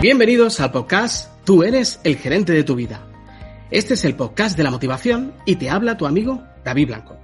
[0.00, 3.02] Bienvenidos al podcast Tú eres el gerente de tu vida.
[3.70, 7.18] Este es el podcast de la motivación y te habla tu amigo David Blanco.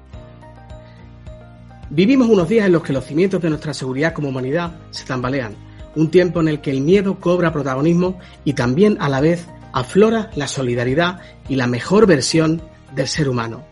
[1.88, 5.54] Vivimos unos días en los que los cimientos de nuestra seguridad como humanidad se tambalean,
[5.94, 10.28] un tiempo en el que el miedo cobra protagonismo y también a la vez aflora
[10.36, 12.60] la solidaridad y la mejor versión
[12.94, 13.64] del ser humano.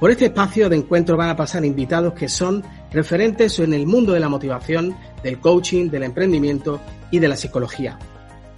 [0.00, 4.14] Por este espacio de encuentro van a pasar invitados que son referentes en el mundo
[4.14, 7.98] de la motivación, del coaching, del emprendimiento y de la psicología.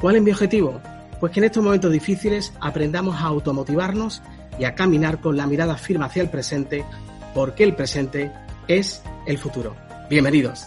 [0.00, 0.80] ¿Cuál es mi objetivo?
[1.18, 4.22] Pues que en estos momentos difíciles aprendamos a automotivarnos
[4.56, 6.84] y a caminar con la mirada firme hacia el presente,
[7.34, 8.32] porque el presente
[8.69, 9.74] es el futuro.
[10.08, 10.66] Bienvenidos.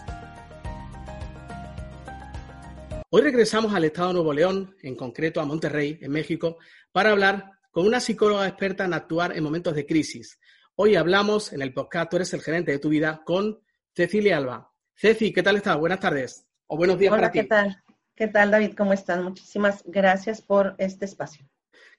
[3.10, 6.58] Hoy regresamos al estado de Nuevo León, en concreto a Monterrey, en México,
[6.92, 10.42] para hablar con una psicóloga experta en actuar en momentos de crisis.
[10.76, 13.62] Hoy hablamos en el podcast Tú eres el gerente de tu vida con
[13.96, 14.74] Cecilia Alba.
[14.94, 15.78] Ceci, ¿qué tal estás?
[15.78, 17.40] Buenas tardes o buenos días Hola, para ti.
[17.40, 17.82] ¿qué tal?
[18.16, 18.74] ¿Qué tal, David?
[18.78, 19.24] ¿Cómo estás?
[19.24, 21.48] Muchísimas gracias por este espacio.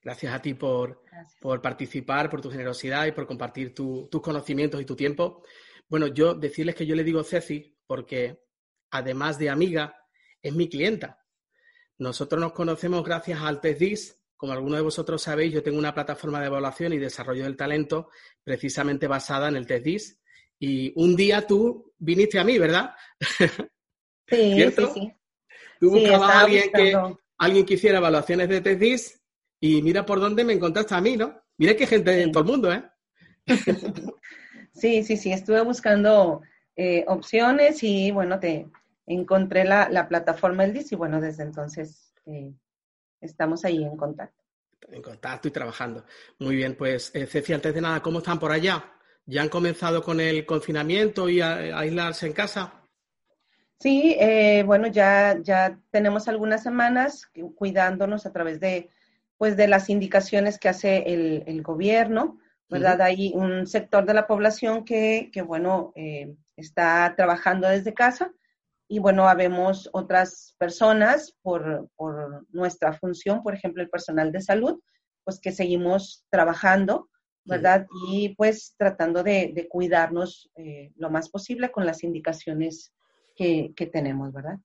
[0.02, 1.02] Gracias a ti por,
[1.41, 5.42] por participar, por tu generosidad y por compartir tu- tus conocimientos y tu tiempo.
[5.88, 8.42] Bueno, yo decirles que yo le digo Ceci porque
[8.91, 9.96] además de amiga,
[10.42, 11.19] es mi clienta.
[11.98, 14.19] Nosotros nos conocemos gracias al TESDIS.
[14.36, 18.10] Como algunos de vosotros sabéis, yo tengo una plataforma de evaluación y desarrollo del talento
[18.42, 20.20] precisamente basada en el TESDIS.
[20.58, 22.94] Y un día tú viniste a mí, ¿verdad?
[24.28, 24.92] Sí, ¿Cierto?
[24.94, 25.12] sí, sí.
[25.83, 26.97] Tú Sí, buscabas a alguien que,
[27.38, 29.20] alguien que hiciera evaluaciones de TESDIS
[29.59, 31.43] y mira por dónde me encontraste a mí, ¿no?
[31.59, 32.84] Mira qué gente en todo el mundo, ¿eh?
[34.72, 35.32] Sí, sí, sí.
[35.32, 36.41] Estuve buscando
[36.76, 38.69] eh, opciones y bueno, te
[39.06, 42.54] encontré la, la plataforma El DIS y bueno, desde entonces eh,
[43.20, 44.41] estamos ahí en contacto.
[44.88, 46.04] En contacto y trabajando.
[46.38, 48.84] Muy bien, pues eh, Ceci, antes de nada, ¿cómo están por allá?
[49.26, 52.81] ¿Ya han comenzado con el confinamiento y a, a aislarse en casa?
[53.82, 58.91] Sí, eh, bueno, ya, ya tenemos algunas semanas cu- cuidándonos a través de,
[59.38, 62.38] pues, de las indicaciones que hace el, el gobierno,
[62.69, 63.00] ¿verdad?
[63.03, 68.32] Hay un sector de la población que, que bueno, eh, está trabajando desde casa
[68.88, 74.81] y, bueno, habemos otras personas por, por nuestra función, por ejemplo, el personal de salud,
[75.25, 77.09] pues que seguimos trabajando,
[77.44, 77.87] ¿verdad?
[78.09, 82.93] Y pues tratando de, de cuidarnos eh, lo más posible con las indicaciones
[83.34, 84.59] que, tenemos, ¿verdad?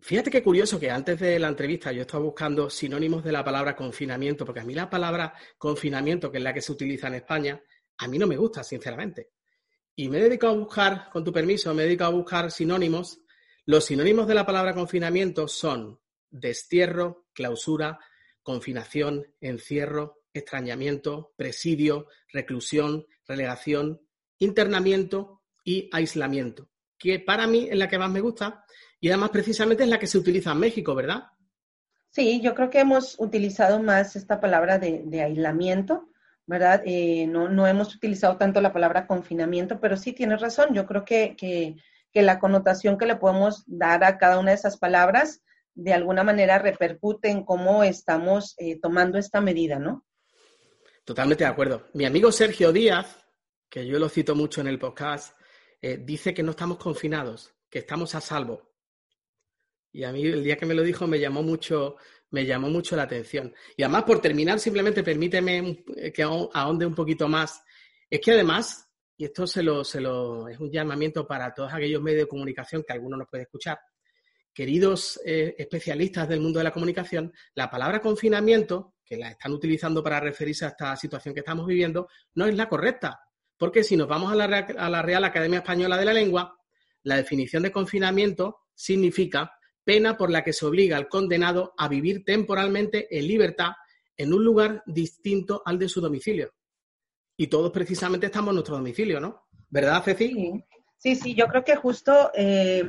[0.00, 3.74] Fíjate qué curioso que antes de la entrevista yo estaba buscando sinónimos de la palabra
[3.74, 7.60] confinamiento, porque a mí la palabra confinamiento, que es la que se utiliza en España,
[7.98, 9.30] a mí no me gusta, sinceramente.
[9.96, 13.20] Y me he dedicado a buscar, con tu permiso, me he dedicado a buscar sinónimos.
[13.64, 17.98] Los sinónimos de la palabra confinamiento son destierro, clausura,
[18.42, 24.00] confinación, encierro, extrañamiento, presidio, reclusión, relegación,
[24.38, 28.64] internamiento y aislamiento, que para mí es la que más me gusta
[29.00, 31.24] y además precisamente es la que se utiliza en México, ¿verdad?
[32.10, 36.08] Sí, yo creo que hemos utilizado más esta palabra de, de aislamiento,
[36.46, 36.82] ¿verdad?
[36.84, 40.74] Eh, no, no hemos utilizado tanto la palabra confinamiento, pero sí tienes razón.
[40.74, 41.76] Yo creo que, que,
[42.12, 45.42] que la connotación que le podemos dar a cada una de esas palabras
[45.74, 50.04] de alguna manera repercute en cómo estamos eh, tomando esta medida, ¿no?
[51.04, 51.86] Totalmente de acuerdo.
[51.94, 53.24] Mi amigo Sergio Díaz,
[53.70, 55.37] que yo lo cito mucho en el podcast,
[55.80, 58.72] eh, dice que no estamos confinados, que estamos a salvo.
[59.92, 61.96] Y a mí el día que me lo dijo me llamó mucho,
[62.30, 63.54] me llamó mucho la atención.
[63.76, 67.62] Y además, por terminar, simplemente permíteme eh, que aho- ahonde un poquito más.
[68.10, 72.02] Es que además, y esto se lo, se lo, es un llamamiento para todos aquellos
[72.02, 73.78] medios de comunicación que alguno nos puede escuchar,
[74.52, 80.02] queridos eh, especialistas del mundo de la comunicación, la palabra confinamiento, que la están utilizando
[80.02, 83.20] para referirse a esta situación que estamos viviendo, no es la correcta.
[83.58, 86.56] Porque si nos vamos a la, Real Academia Española de la Lengua,
[87.02, 89.52] la definición de confinamiento significa
[89.84, 93.72] pena por la que se obliga al condenado a vivir temporalmente en libertad
[94.16, 96.52] en un lugar distinto al de su domicilio.
[97.36, 99.48] Y todos precisamente estamos en nuestro domicilio, ¿no?
[99.70, 100.28] ¿Verdad, Ceci?
[100.28, 100.64] Sí,
[100.96, 102.84] sí, sí, yo creo que justo eh,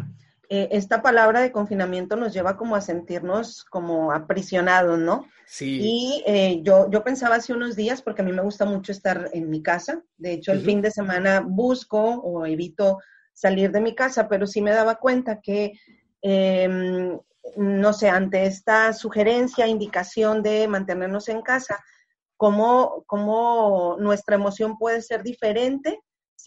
[0.52, 5.28] eh, esta palabra de confinamiento nos lleva como a sentirnos como aprisionados, ¿no?
[5.46, 5.80] Sí.
[5.80, 9.30] Y eh, yo, yo pensaba hace unos días, porque a mí me gusta mucho estar
[9.34, 12.98] en mi casa, de hecho el fin de semana busco o evito
[13.32, 15.74] salir de mi casa, pero sí me daba cuenta que,
[16.24, 17.20] em,
[17.56, 21.80] no sé, ante esta sugerencia, indicación de mantenernos en casa,
[22.38, 26.00] cómo, cómo nuestra emoción puede ser diferente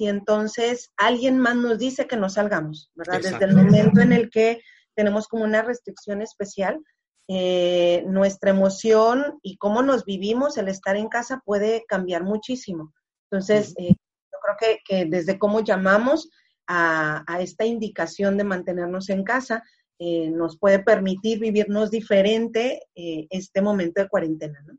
[0.02, 3.20] si entonces alguien más nos dice que no salgamos, ¿verdad?
[3.22, 4.60] Desde el momento en el que
[4.96, 6.80] tenemos como una restricción especial,
[7.28, 12.92] eh, nuestra emoción y cómo nos vivimos el estar en casa puede cambiar muchísimo.
[13.30, 16.28] Entonces, eh, yo creo que, desde cómo llamamos
[16.66, 19.62] a, esta indicación de mantenernos en casa,
[20.00, 24.76] eh, nos puede permitir vivirnos diferente este momento de cuarentena, ¿no?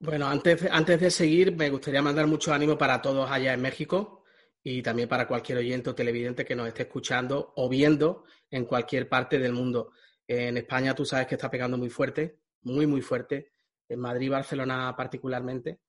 [0.00, 4.22] Bueno, antes, antes de seguir, me gustaría mandar mucho ánimo para todos allá en México
[4.62, 9.08] y también para cualquier oyente o televidente que nos esté escuchando o viendo en cualquier
[9.08, 9.90] parte del mundo.
[10.28, 13.50] En España tú sabes que está pegando muy fuerte, muy, muy fuerte.
[13.88, 15.80] En Madrid Barcelona particularmente.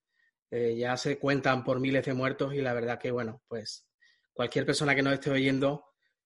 [0.49, 3.85] Eh, ya se cuentan por miles de muertos y la verdad que, bueno, pues
[4.33, 5.85] cualquier persona que nos esté oyendo,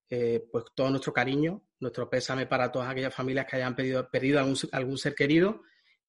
[0.09, 4.39] eh, pues todo nuestro cariño, nuestro pésame para todas aquellas familias que hayan perdido
[4.71, 5.63] algún ser querido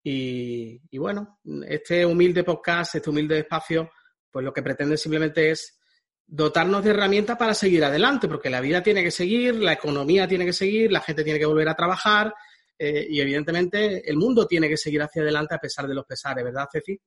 [0.06, 3.90] y, bueno, este humilde podcast, este humilde espacio,
[4.30, 5.80] pues lo que pretende simplemente es
[6.26, 10.44] dotarnos de herramientas para seguir adelante, porque la vida tiene que seguir, la economía tiene
[10.44, 12.34] que seguir, la gente tiene que volver a trabajar
[12.78, 16.44] eh, y evidentemente el mundo tiene que seguir hacia adelante a pesar de los pesares,
[16.44, 17.00] ¿verdad, Ceci?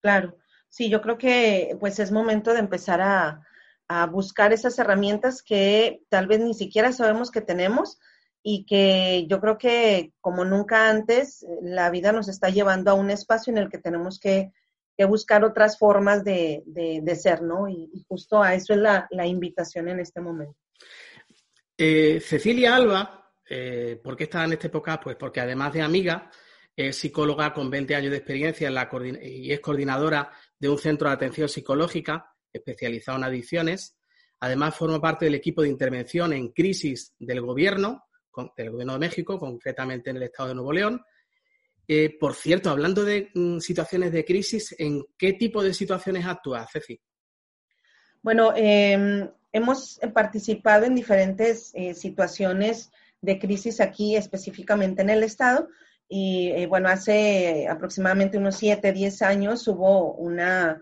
[0.00, 0.36] Claro,
[0.70, 3.46] sí, yo creo que pues es momento de empezar a,
[3.88, 7.98] a buscar esas herramientas que tal vez ni siquiera sabemos que tenemos,
[8.42, 13.10] y que yo creo que como nunca antes la vida nos está llevando a un
[13.10, 14.52] espacio en el que tenemos que,
[15.08, 16.64] buscar otras formas de,
[17.16, 17.68] ser, ¿no?
[17.68, 20.56] Y, justo a eso es la, invitación en este momento.
[21.76, 24.98] Eh, Cecilia Alba, eh, ¿por qué está en esta época?
[24.98, 26.28] Pues porque además de amiga,
[26.74, 28.88] es psicóloga con 20 años de experiencia en la
[29.22, 33.96] y es coordinadora de un centro de atención psicológica especializado en adicciones.
[34.40, 38.07] Además, forma parte del equipo de intervención en crisis del gobierno
[38.56, 41.02] del Gobierno de México, concretamente en el Estado de Nuevo León.
[41.90, 46.66] Eh, por cierto, hablando de mm, situaciones de crisis, ¿en qué tipo de situaciones actúa,
[46.70, 47.00] Ceci?
[48.20, 52.90] Bueno, em, hemos participado en diferentes eh, situaciones
[53.22, 55.68] de crisis aquí, específicamente en el Estado.
[56.10, 60.78] Y eh, bueno, hace aproximadamente unos 7, 10 años hubo una,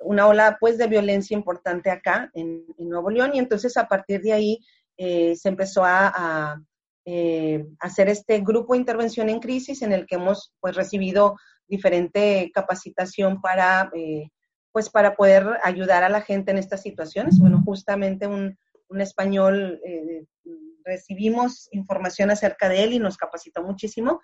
[0.00, 4.32] una ola pues de violencia importante acá en, Nuevo León y entonces a partir de
[4.32, 4.60] ahí
[4.96, 6.60] se empezó a,
[7.10, 12.50] eh, hacer este grupo de intervención en crisis en el que hemos pues, recibido diferente
[12.52, 14.28] capacitación para, eh,
[14.72, 17.38] pues, para poder ayudar a la gente en estas situaciones.
[17.38, 18.58] Bueno, justamente un,
[18.90, 20.26] un español, eh,
[20.84, 24.20] recibimos información acerca de él y nos capacitó muchísimo.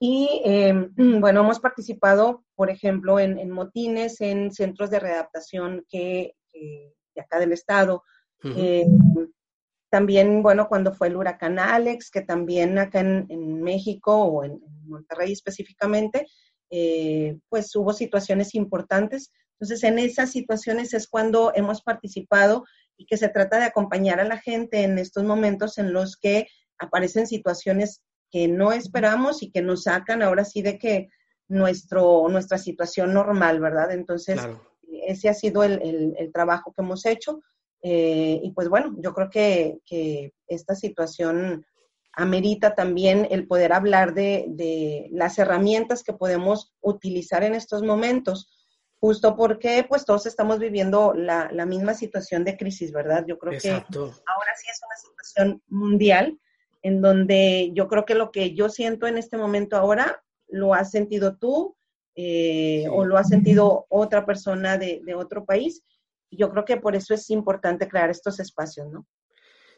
[0.00, 0.42] Y
[1.20, 7.52] bueno, hemos participado, por ejemplo, en, motines, en centros de readaptación que, de acá del
[7.52, 8.02] Estado.
[9.96, 15.32] También, bueno, cuando fue el huracán Alex, que también acá en, México o en, Monterrey
[15.32, 16.26] específicamente,
[16.68, 19.32] eh, pues hubo situaciones importantes.
[19.52, 22.66] Entonces, en esas situaciones es cuando hemos participado
[22.98, 26.46] y que se trata de acompañar a la gente en estos momentos en los que
[26.76, 31.08] aparecen situaciones que no esperamos y que nos sacan ahora sí de que
[31.48, 33.92] nuestro, nuestra situación normal, ¿verdad?
[33.92, 34.46] Entonces,
[35.06, 37.40] ese ha sido el, el trabajo que hemos hecho.
[37.88, 41.64] Eh, y pues bueno, yo creo que, esta situación
[42.12, 48.50] amerita también el poder hablar de, las herramientas que podemos utilizar en estos momentos,
[48.98, 53.24] justo porque pues todos estamos viviendo la, misma situación de crisis, ¿verdad?
[53.28, 56.40] Yo creo que ahora sí es una situación mundial
[56.82, 60.90] en donde yo creo que lo que yo siento en este momento ahora lo has
[60.90, 61.76] sentido tú
[62.16, 65.84] eh, o lo ha sentido otra persona de, de otro país
[66.30, 69.06] yo creo que por eso es importante crear estos espacios, ¿no?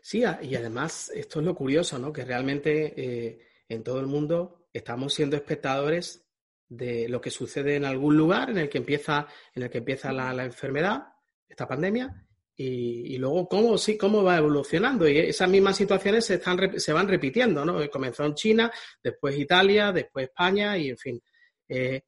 [0.02, 2.12] Sí, y además esto es lo curioso, ¿no?
[2.12, 6.24] Que realmente eh, en todo el mundo estamos siendo espectadores
[6.68, 10.12] de lo que sucede en algún lugar en el que empieza, en el que empieza
[10.12, 11.04] la, enfermedad,
[11.48, 15.08] esta pandemia, y, luego cómo, sí, cómo va evolucionando.
[15.08, 17.78] Y esas mismas situaciones se, están, se van repitiendo, ¿no?
[17.88, 21.22] Comenzó en China, después Italia, después España, y en fin.
[21.68, 22.02] Eh,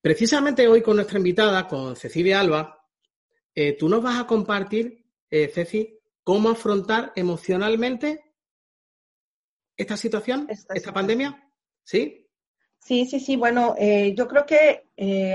[0.00, 2.77] precisamente hoy con nuestra invitada, con Cecilia Alba,
[3.60, 8.22] eh, tú nos vas a compartir, eh, Ceci, cómo afrontar emocionalmente
[9.76, 11.50] esta situación, esta, pandemia.
[11.82, 12.28] ¿Sí?
[12.78, 13.34] Sí, sí, sí.
[13.34, 14.84] Bueno, eh, yo creo que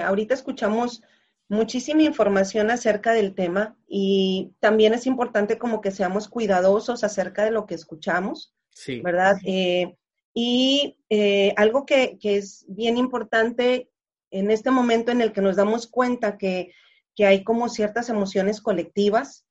[0.01, 1.01] ahorita escuchamos
[1.50, 7.51] muchísima información acerca del tema y también es importante como que seamos cuidadosos acerca de
[7.51, 9.01] lo que escuchamos, sí.
[9.01, 9.36] ¿verdad?
[9.46, 9.98] Eh,
[10.34, 13.89] y eh, algo que, que, es bien importante
[14.32, 16.72] en este momento en el que nos damos cuenta que,
[17.15, 19.46] que hay como ciertas emociones colectivas,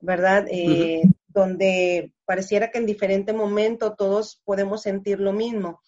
[0.00, 0.46] ¿verdad?
[0.50, 5.80] Eh, donde pareciera que en diferente momento todos podemos sentir lo mismo.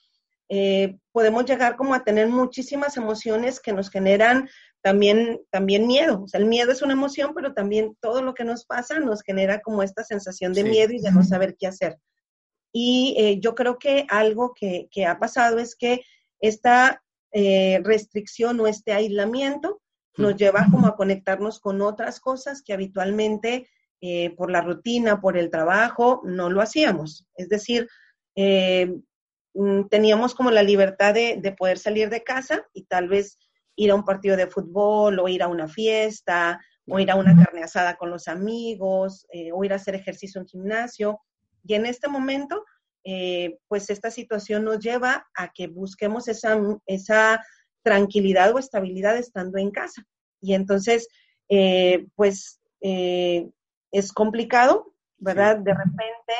[0.48, 4.48] Eh, podemos llegar como a tener muchísimas emociones que nos generan
[4.82, 6.22] también, también miedo.
[6.24, 9.22] O sea, el miedo es una emoción, pero también todo lo que nos pasa nos
[9.22, 11.98] genera como esta sensación de miedo y de no saber qué hacer.
[12.72, 16.02] Y eh, yo creo que algo que, que, ha pasado es que
[16.40, 19.80] esta eh, restricción o este aislamiento
[20.16, 23.68] nos lleva como a conectarnos con otras cosas que habitualmente
[24.36, 27.26] por la rutina, por el trabajo, no lo hacíamos.
[27.36, 27.86] Es decir,
[29.54, 33.38] Mm, teníamos como la libertad de, poder salir de casa y tal vez
[33.76, 37.36] ir a un partido de fútbol o ir a una fiesta o ir a una
[37.36, 41.20] carne asada con los amigos eh, o ir a hacer ejercicio en gimnasio.
[41.64, 42.64] Y en este momento,
[43.04, 47.44] eh, pues esta situación nos lleva a que busquemos esa, esa
[47.82, 50.06] tranquilidad o estabilidad estando en casa.
[50.40, 51.08] Y entonces,
[51.48, 55.58] eh, pues es complicado, ¿verdad?
[55.58, 56.32] De repente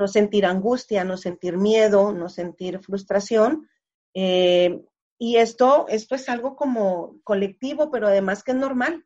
[0.00, 3.68] no sentir angustia, no sentir miedo, no sentir frustración.
[4.14, 4.80] Eh,
[5.18, 9.04] y esto, esto es algo como colectivo, pero además que es normal,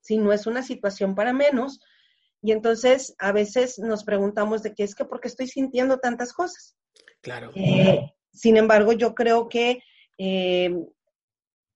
[0.00, 1.80] si no es una situación para menos.
[2.42, 6.76] Y entonces a veces nos preguntamos de qué es que porque estoy sintiendo tantas cosas.
[7.22, 7.52] Claro.
[7.54, 9.82] Eh, sin embargo, yo creo que
[10.18, 10.74] eh,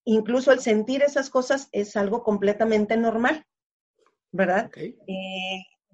[0.09, 3.45] incluso el sentir esas cosas es algo completamente normal,
[4.33, 4.71] ¿verdad?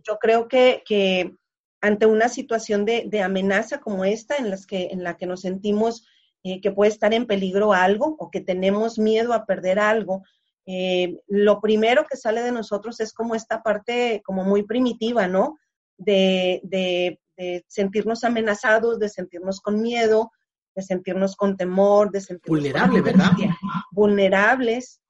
[0.03, 1.35] yo creo que, que
[1.81, 6.07] ante una situación de, amenaza como esta, en, las que, en la que nos sentimos
[6.45, 10.23] eh, que puede estar en peligro algo o que tenemos miedo a perder algo,
[10.67, 15.59] eh, lo primero que sale de nosotros es como esta parte como muy primitiva, ¿no?
[15.99, 17.19] De,
[17.67, 20.31] sentirnos amenazados, de sentirnos con miedo,
[20.75, 23.33] de sentirnos con temor, de sentirnos vulnerable, ¿verdad?
[23.93, 25.01] Vulnerables,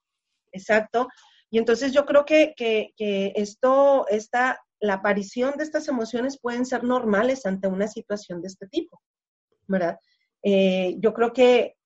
[0.53, 1.09] exacto.
[1.51, 6.67] Y entonces yo creo que, que, que esto, esta la aparición de estas emociones pueden
[6.67, 9.01] ser normales ante una situación de este tipo,
[9.67, 9.99] ¿verdad?
[10.43, 11.77] Eh, yo creo que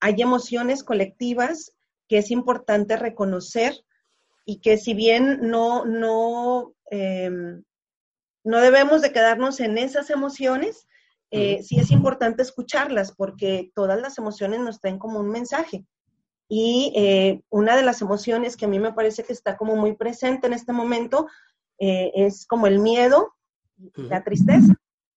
[0.00, 1.72] hay emociones colectivas
[2.08, 3.74] que es importante reconocer
[4.44, 7.64] y que si bien no, no, em,
[8.44, 10.86] no debemos de quedarnos en esas emociones,
[11.30, 15.86] eh, sí es importante escucharlas porque todas las emociones nos traen como un mensaje.
[16.48, 19.94] Y eh, una de las emociones que a mí me parece que está como muy
[19.94, 21.28] presente en este momento
[21.78, 23.34] eh, es como el miedo,
[23.94, 24.74] la tristeza.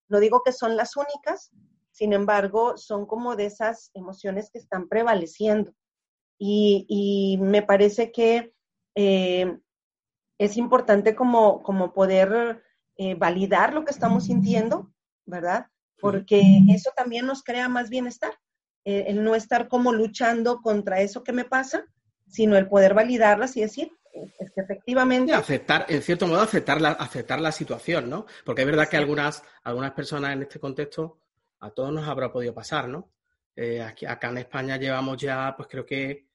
[0.10, 1.52] No digo que son las únicas,
[1.92, 5.74] sin embargo, son como de esas emociones que están prevaleciendo.
[6.38, 8.54] Y, me parece que
[8.96, 9.60] eh,
[10.40, 12.64] es importante como, como poder
[13.18, 14.92] validar lo que estamos sintiendo,
[15.26, 15.68] ¿verdad?
[16.02, 18.34] Porque eso también nos crea más bienestar.
[18.84, 21.86] el no estar como luchando contra eso que me pasa,
[22.28, 25.34] sino el poder validarlas y decir, es que efectivamente...
[25.34, 28.26] aceptar, en cierto modo, aceptar la, aceptar la situación, ¿no?
[28.46, 31.20] Porque es verdad que algunas, algunas personas en este contexto,
[31.60, 33.12] a todos nos habrá podido pasar, ¿no?
[33.56, 36.28] Eh, aquí, acá en España llevamos ya, pues creo que,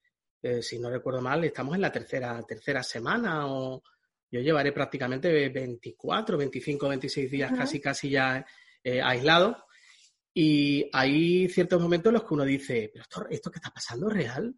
[0.42, 3.82] eh, si no recuerdo mal, estamos en la tercera, tercera semana o
[4.30, 8.44] yo llevaré prácticamente 24, 25, 26 días casi, casi ya
[8.86, 9.64] eh, aislado.
[10.32, 14.08] Y hay ciertos momentos en los que uno dice, pero esto, esto que está pasando
[14.08, 14.54] es real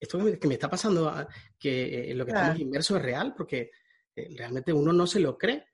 [0.00, 1.14] esto que me, está pasando,
[1.58, 3.70] que eh, lo que estamos inmersos es real, porque
[4.16, 5.66] eh, realmente uno no se lo cree.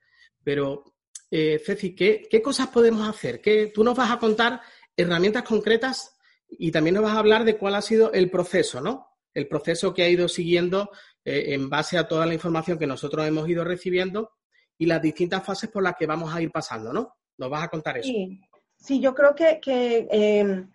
[0.43, 0.83] Pero,
[1.31, 3.39] Ceci, ¿qué, cosas podemos hacer?
[3.39, 4.61] ¿Qué, tú nos vas a contar
[4.97, 6.17] herramientas concretas
[6.49, 9.07] y también nos vas a hablar de cuál ha sido el proceso, ¿no?
[9.33, 10.91] El proceso que ha ido siguiendo
[11.23, 14.33] en base a toda la información que nosotros hemos ido recibiendo
[14.77, 17.17] y las distintas fases por las que vamos a ir pasando, ¿no?
[17.37, 18.07] Nos vas a contar eso.
[18.07, 18.41] Sí,
[18.77, 20.69] sí yo creo que, que em,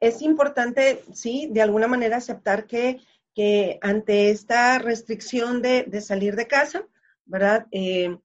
[0.00, 3.00] es importante, sí, de alguna manera aceptar que,
[3.80, 6.86] ante esta restricción de, salir de casa,
[7.24, 7.66] ¿verdad?
[7.70, 8.18] Eh,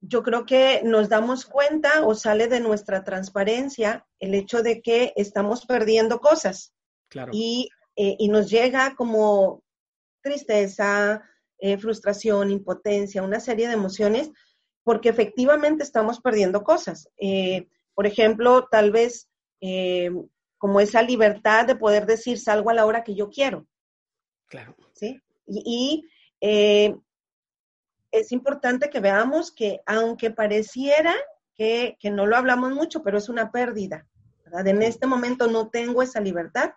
[0.00, 5.12] yo creo que nos damos cuenta o sale de nuestra transparencia el hecho de que
[5.16, 6.72] estamos perdiendo cosas.
[7.08, 7.32] Claro.
[7.34, 9.62] Y, eh, nos llega como
[10.22, 11.22] tristeza,
[11.58, 14.30] eh, frustración, impotencia, una serie de emociones,
[14.84, 17.08] porque efectivamente estamos perdiendo cosas.
[17.94, 19.28] por ejemplo, tal vez
[20.64, 23.66] como esa libertad de poder decir salgo a la hora que yo quiero.
[24.46, 24.74] Claro.
[24.94, 25.20] ¿Sí?
[25.46, 26.08] Y,
[26.40, 26.96] eh,
[28.10, 31.14] es importante que veamos que aunque pareciera
[31.54, 34.06] que, no lo hablamos mucho, pero es una pérdida.
[34.44, 34.66] ¿verdad?
[34.68, 36.72] En este momento no tengo esa libertad.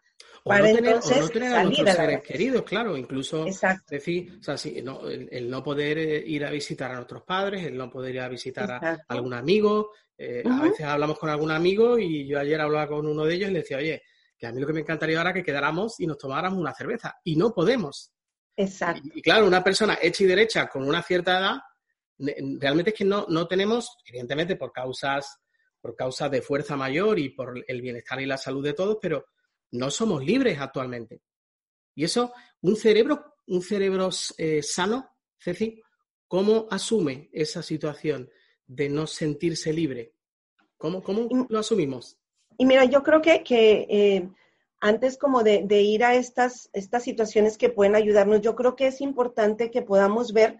[0.47, 3.45] Para no tener, entonces o no tener a nuestros seres queridos, claro, incluso
[3.89, 7.23] decir, o sea, sí, no, el, el no poder eh, ir a visitar a nuestros
[7.23, 9.91] padres, el no poder ir a visitar a algún amigo.
[10.17, 13.49] eh, A veces hablamos con algún amigo y yo ayer hablaba con uno de ellos
[13.49, 14.01] y le decía, oye,
[14.37, 16.73] que a mí lo que me encantaría ahora es que quedáramos y nos tomáramos una
[16.73, 17.15] cerveza.
[17.23, 18.11] Y no podemos.
[18.55, 19.01] Exacto.
[19.13, 21.57] Y, y claro, una persona hecha y derecha con una cierta edad,
[22.59, 25.39] realmente es que no, no tenemos, evidentemente por causas,
[25.79, 29.25] por causas de fuerza mayor y por el bienestar y la salud de todos, pero
[29.71, 31.21] no somos libres actualmente.
[31.95, 35.09] Y eso, un cerebro, un cerebro eh, sano,
[35.39, 35.81] Ceci,
[36.27, 38.29] ¿cómo asume esa situación
[38.65, 40.13] de no sentirse libre?
[40.77, 42.17] ¿Cómo, cómo Y- lo asumimos?
[42.57, 44.29] Y mira, yo creo que, que eh,
[44.79, 48.87] antes como de, de ir a estas, estas situaciones que pueden ayudarnos, yo creo que
[48.87, 50.59] es importante que podamos ver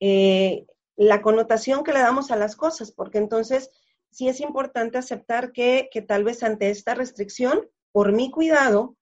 [0.00, 0.66] eh,
[0.96, 3.70] la connotación que le damos a las cosas, porque entonces
[4.10, 8.96] sí es importante aceptar que, que tal vez ante esta restricción, por mi cuidado,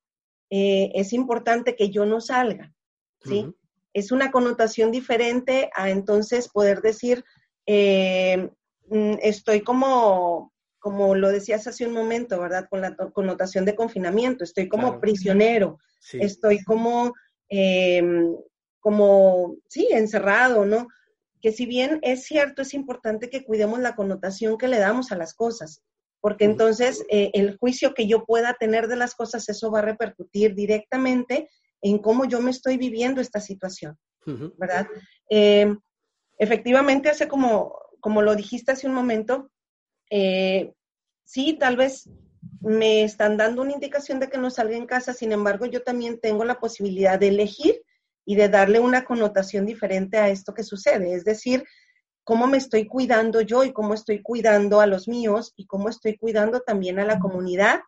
[0.50, 2.72] eh, es importante que yo no salga,
[3.24, 3.46] ¿sí?
[3.92, 7.24] Es una connotación diferente a entonces poder decir,
[7.66, 8.50] eh,
[8.88, 12.66] mm, estoy como, como lo decías hace un momento, ¿verdad?
[12.68, 15.00] Con la connotación de confinamiento, estoy como Claro.
[15.00, 16.18] prisionero, Sí.
[16.20, 17.12] estoy como,
[17.48, 18.02] eh,
[18.80, 20.88] como, sí, encerrado, ¿no?
[21.42, 25.16] Que si bien es cierto, es importante que cuidemos la connotación que le damos a
[25.16, 25.82] las cosas,
[26.20, 29.82] porque entonces eh, el juicio que yo pueda tener de las cosas, eso va a
[29.82, 31.48] repercutir directamente
[31.82, 33.96] en cómo yo me estoy viviendo esta situación.
[34.58, 34.86] ¿verdad?
[35.30, 35.74] Eh,
[36.38, 39.50] efectivamente, hace como, como lo dijiste hace un momento,
[40.10, 40.72] eh,
[41.24, 42.08] sí, tal vez
[42.60, 46.20] me están dando una indicación de que no salga en casa, sin embargo, yo también
[46.20, 47.82] tengo la posibilidad de elegir
[48.26, 51.64] y de darle una connotación diferente a esto que sucede, es decir,
[52.30, 56.16] cómo me estoy cuidando yo y cómo estoy cuidando a los míos y cómo estoy
[56.16, 57.80] cuidando también a la comunidad,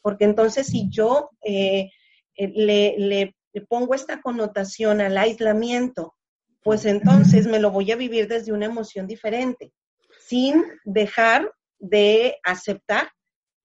[0.00, 1.90] porque entonces si yo eh,
[2.34, 6.14] eh, le, le- le pongo esta connotación al aislamiento,
[6.62, 9.70] pues entonces me lo voy a vivir desde una emoción diferente,
[10.18, 13.10] sin dejar de aceptar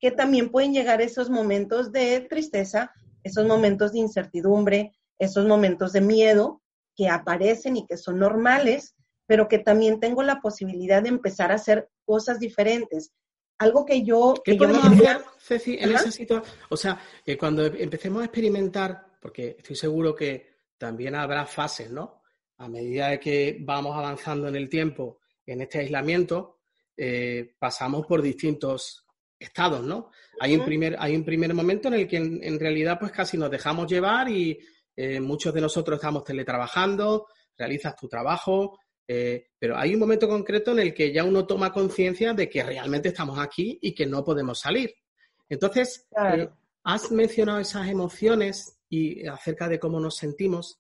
[0.01, 2.91] que también pueden llegar esos momentos de tristeza,
[3.23, 6.61] esos momentos de incertidumbre, esos momentos de miedo
[6.97, 8.95] que aparecen y que son normales,
[9.29, 13.11] pero que también tengo la posibilidad de empezar a hacer cosas diferentes.
[13.59, 16.57] Algo que yo, ¿Qué que yo podemos hacer, Ceci, en esa situación?
[16.70, 22.24] O sea, que cuando empecemos a experimentar, porque estoy seguro que también habrá fases, ¿no?
[22.57, 26.61] A medida de que vamos avanzando en el tiempo en este aislamiento,
[26.98, 29.05] eh, pasamos por distintos
[29.37, 30.09] estados, ¿no?
[30.39, 33.37] Hay un primer, hay un primer momento en el que en, en realidad pues casi
[33.37, 34.57] nos dejamos llevar y
[34.96, 38.79] eh, muchos de nosotros estamos teletrabajando, realizas tu trabajo,
[39.11, 42.61] eh, pero hay un momento concreto en el que ya uno toma conciencia de que
[42.61, 44.93] realmente estamos aquí y que no podemos salir.
[45.50, 46.43] Entonces, Claro.
[46.43, 46.50] eh,
[46.83, 50.79] has mencionado esas emociones y acerca de cómo nos sentimos.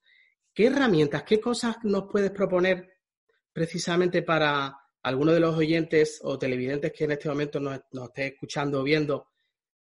[0.53, 2.99] ¿Qué herramientas, qué cosas nos puedes proponer
[3.51, 8.27] precisamente para alguno de los oyentes o televidentes que en este momento nos, nos esté
[8.27, 9.25] escuchando o viendo?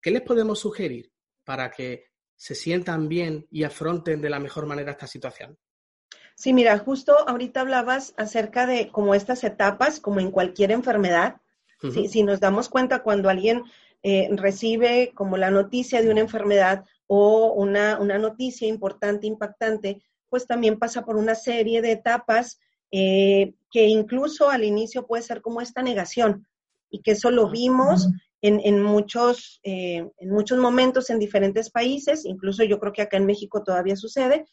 [0.03, 1.11] ¿Qué les podemos sugerir
[1.45, 5.59] para que se sientan bien y afronten de la mejor manera esta situación?
[6.35, 11.37] Sí, mira, justo ahorita hablabas acerca de como estas etapas, como en cualquier enfermedad.
[11.83, 11.93] Ujú.
[11.93, 13.63] Si, si nos damos cuenta cuando alguien
[14.03, 20.47] eh, recibe como la noticia de una enfermedad o una, una noticia importante, impactante, pues
[20.47, 22.59] también pasa por una serie de etapas
[22.91, 26.47] eh, que incluso al inicio puede ser como esta negación
[26.91, 28.09] y que eso lo vimos
[28.41, 33.17] en, en muchos, eh, en muchos momentos en diferentes países, incluso yo creo que acá
[33.17, 34.45] en México todavía sucede,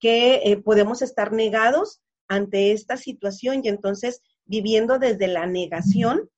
[0.00, 6.28] que eh, podemos estar negados ante esta situación y entonces viviendo desde la negación,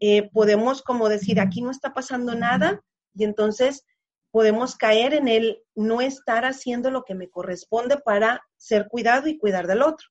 [0.00, 2.82] eh, podemos como decir, aquí no está pasando nada
[3.14, 3.84] y entonces
[4.30, 9.38] podemos caer en el no estar haciendo lo que me corresponde para ser cuidado y
[9.38, 10.06] cuidar del otro.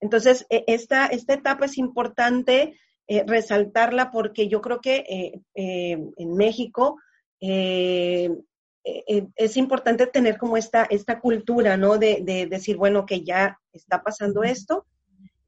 [0.00, 5.42] Entonces, eh, esta, esta etapa es importante eh, resaltarla porque yo creo que eh,
[6.16, 6.98] en México
[8.84, 11.98] eh, eh, es importante tener como esta, esta cultura, ¿no?
[11.98, 14.86] De, de decir, bueno, que ya está pasando esto.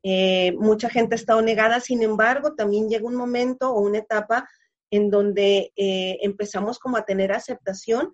[0.06, 4.46] Eh, mucha gente ha estado negada, sin embargo, también llega un momento o una etapa
[4.90, 8.12] en donde eh, empezamos como a tener aceptación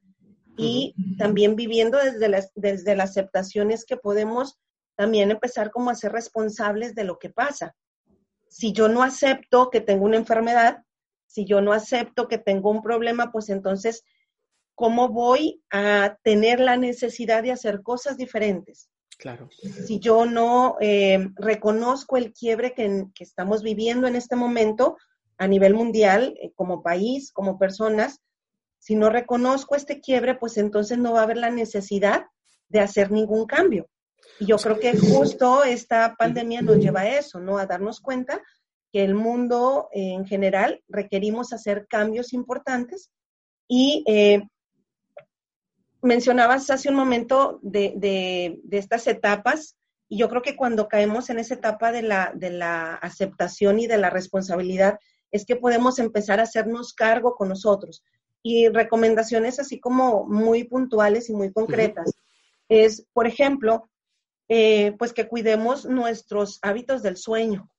[0.57, 4.59] y también viviendo desde las, desde la aceptación es que podemos
[4.95, 7.75] también empezar como a ser responsables de lo que pasa.
[8.49, 10.85] Si yo no acepto que tengo una enfermedad,
[11.27, 14.05] si yo no acepto que tengo un problema, pues entonces,
[14.81, 18.89] ¿cómo voy a tener la necesidad de hacer cosas diferentes?
[19.19, 19.51] Claro.
[19.87, 24.97] Si yo no eh, reconozco el quiebre que, que, estamos viviendo en este momento
[25.37, 28.23] a nivel mundial, eh, como país, como personas,
[28.79, 32.23] Si no reconozco este quiebre, pues entonces no va a haber la necesidad
[32.71, 33.87] de hacer ningún cambio.
[34.39, 37.59] Y yo creo que justo esta pandemia nos lleva a eso, ¿no?
[37.59, 38.41] A darnos cuenta
[38.91, 43.11] que el mundo en general requerimos hacer cambios importantes
[43.69, 44.41] y eh,
[46.03, 49.77] mencionabas hace un momento de, estas etapas
[50.09, 53.87] y yo creo que cuando caemos en esa etapa de la, de la aceptación y
[53.87, 54.99] de la responsabilidad
[55.31, 58.03] es que podemos empezar a hacernos cargo con nosotros.
[58.43, 62.11] Y recomendaciones así como muy puntuales y muy concretas
[62.69, 63.91] es, por ejemplo,
[64.49, 67.71] eh, pues que cuidemos nuestros hábitos del sueño,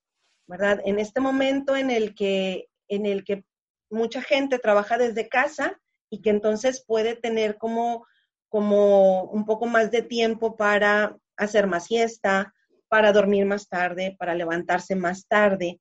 [0.48, 0.80] ¿verdad?
[0.86, 3.44] En este momento en el que, en el que
[3.90, 5.80] mucha gente trabaja desde casa
[6.10, 8.06] y que entonces puede tener como,
[8.52, 12.54] como un poco más de tiempo para hacer más siesta,
[12.90, 15.80] para dormir más tarde, para levantarse más tarde,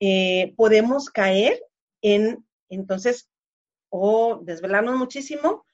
[0.00, 1.58] eh, podemos caer
[2.02, 3.30] en, entonces,
[3.88, 5.64] o desvelarnos muchísimo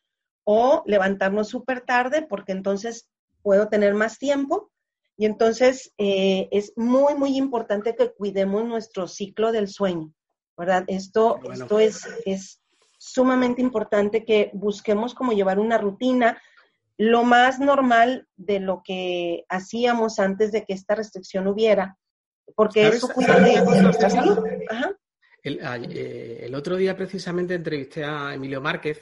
[0.45, 3.09] o levantarnos súper tarde porque entonces
[3.43, 4.71] puedo tener más tiempo.
[5.17, 10.13] Y entonces eh, es muy, muy importante que cuidemos nuestro ciclo del sueño,
[10.57, 10.85] ¿verdad?
[10.87, 12.61] Esto, esto es, es
[13.07, 16.41] sumamente importante que busquemos como llevar una rutina
[16.99, 21.99] lo más normal de lo que hacíamos antes de que esta restricción hubiera,
[22.55, 24.39] porque eso cuida de nuestra salud.
[25.43, 28.99] El, eh, el, otro día precisamente entrevisté a Emilio Márquez,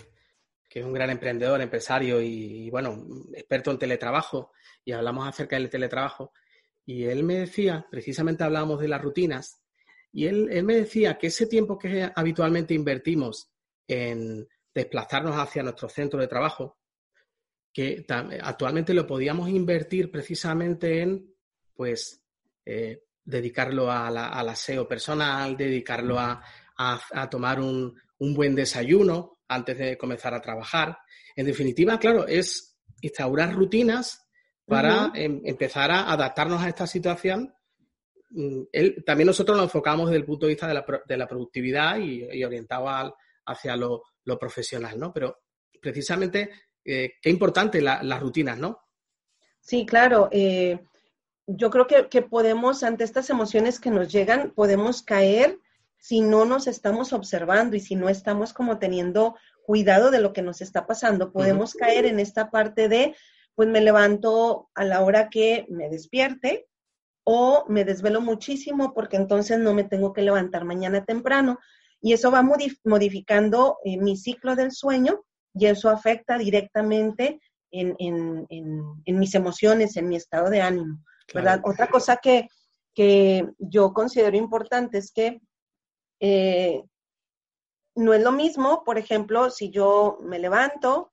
[0.68, 4.52] que es un gran emprendedor, empresario y, bueno, experto en teletrabajo,
[4.84, 6.32] y hablamos acerca del teletrabajo.
[6.84, 9.62] Y él me decía, precisamente hablábamos de las rutinas,
[10.12, 13.53] y él, él me decía que ese tiempo que habitualmente invertimos
[13.86, 16.78] en desplazarnos hacia nuestro centro de trabajo,
[17.72, 18.04] que
[18.42, 21.34] actualmente lo podíamos invertir precisamente en,
[21.74, 22.22] pues,
[22.64, 26.42] eh, dedicarlo a la, al aseo personal, dedicarlo a,
[26.76, 30.98] a, tomar un, un, buen desayuno antes de comenzar a trabajar.
[31.34, 34.24] En definitiva, claro, es instaurar rutinas
[34.66, 37.54] para em, empezar a adaptarnos a esta situación.
[38.30, 38.62] Mm,
[39.04, 42.44] también nosotros nos enfocamos desde el punto de vista de la, de la productividad y,
[42.44, 43.14] orientado
[43.46, 45.12] hacia lo, lo, profesional, ¿no?
[45.12, 45.38] Pero
[45.80, 46.50] precisamente,
[46.84, 48.80] eh, qué importante las rutinas, ¿no?
[49.60, 50.28] Sí, claro.
[50.30, 50.84] Eh,
[51.46, 55.58] yo creo que, que, podemos, ante estas emociones que nos llegan, podemos caer
[56.04, 60.42] si no nos estamos observando y si no estamos como teniendo cuidado de lo que
[60.42, 63.16] nos está pasando, podemos caer en esta parte de,
[63.54, 66.68] pues me levanto a la hora que me despierte
[67.24, 71.58] o me desvelo muchísimo porque entonces no me tengo que levantar mañana temprano.
[72.04, 77.40] Y eso va modificando eh, mi ciclo del sueño y eso afecta directamente
[77.70, 77.96] en,
[79.06, 81.62] mis emociones, en mi estado de ánimo, ¿verdad?
[81.64, 82.50] Otra cosa que,
[82.94, 85.40] que yo considero importante es que
[86.20, 86.84] eh,
[87.94, 91.10] no es lo mismo, por ejemplo, si yo me levanto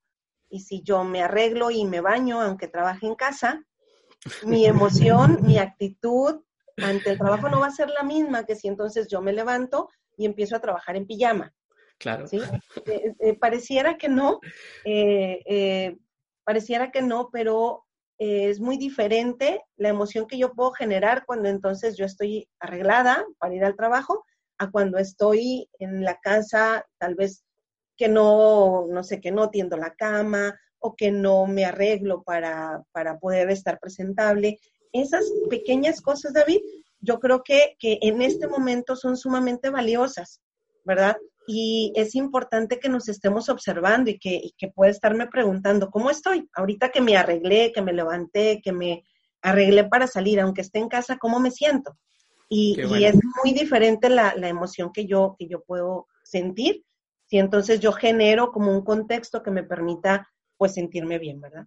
[0.50, 3.66] y si yo me arreglo y me baño, aunque trabaje en casa,
[4.44, 6.42] mi emoción, mi actitud
[6.76, 9.88] ante el trabajo no va a ser la misma que si entonces yo me levanto
[10.22, 11.54] y empiezo a trabajar en pijama.
[11.98, 12.28] Claro.
[12.28, 12.40] ¿sí?
[12.86, 14.40] Eh, eh, pareciera que no,
[16.44, 17.86] pareciera que no, pero
[18.18, 23.56] es muy diferente la emoción que yo puedo generar cuando entonces yo estoy arreglada para
[23.56, 24.24] ir al trajo
[24.60, 27.44] a cuando estoy en la casa, tal vez
[27.98, 32.84] que no, no sé, que no tiendo la cama o que no me arreglo para,
[32.92, 34.60] para poder estar presentable.
[34.92, 36.60] Esas pequeñas cosas, David,
[37.02, 40.42] yo creo que, que en este momento son sumamente valiosas,
[40.86, 41.18] ¿verdad?
[41.48, 46.10] Y es importante que nos estemos observando y que, y que pueda estarme preguntando, ¿cómo
[46.10, 46.48] estoy?
[46.54, 49.04] Ahorita que me arreglé, que me levanté, que me
[49.42, 51.98] arreglé para salir, aunque esté en casa, ¿cómo me siento?
[52.54, 56.84] Y, es muy diferente la, emoción que yo, que yo puedo sentir
[57.26, 61.66] si entonces yo genero como un contexto que me permita pues sentirme bien, ¿verdad?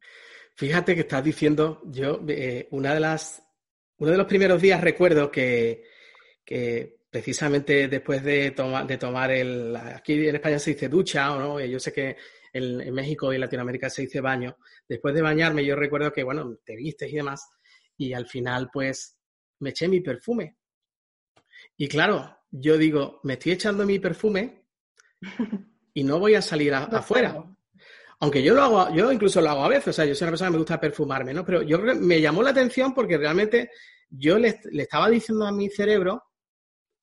[0.57, 3.43] Fíjate que estás diciendo, yo, eh, una de las,
[3.99, 5.85] uno de los primeros días recuerdo que,
[7.11, 8.55] precisamente después de,
[8.87, 11.61] de tomar el, aquí en España se dice ducha, ¿no?
[11.61, 12.17] Yo sé que
[12.53, 14.57] en, en, México y en Latinoamérica se dice baño.
[14.89, 17.49] Después de bañarme yo recuerdo que, bueno, te vistes y demás,
[17.97, 19.17] y al final pues
[19.61, 20.57] me eché mi perfume.
[21.77, 24.67] Y claro, yo digo, me estoy echando mi perfume
[25.95, 27.54] y no voy a salir afuera.
[28.21, 30.33] Aunque yo lo hago, yo incluso lo hago a veces, o sea, yo soy una
[30.33, 31.45] persona que me gusta perfumarme, ¿no?
[31.45, 33.71] Pero yo me llamó la atención porque realmente
[34.09, 36.23] yo le, estaba diciendo a mi cerebro,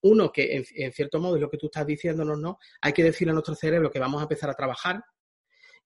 [0.04, 2.58] uno, que en, cierto modo es lo que tú estás diciéndonos, ¿no?
[2.82, 5.04] Hay que decirle a nuestro cerebro que vamos a empezar a trabajar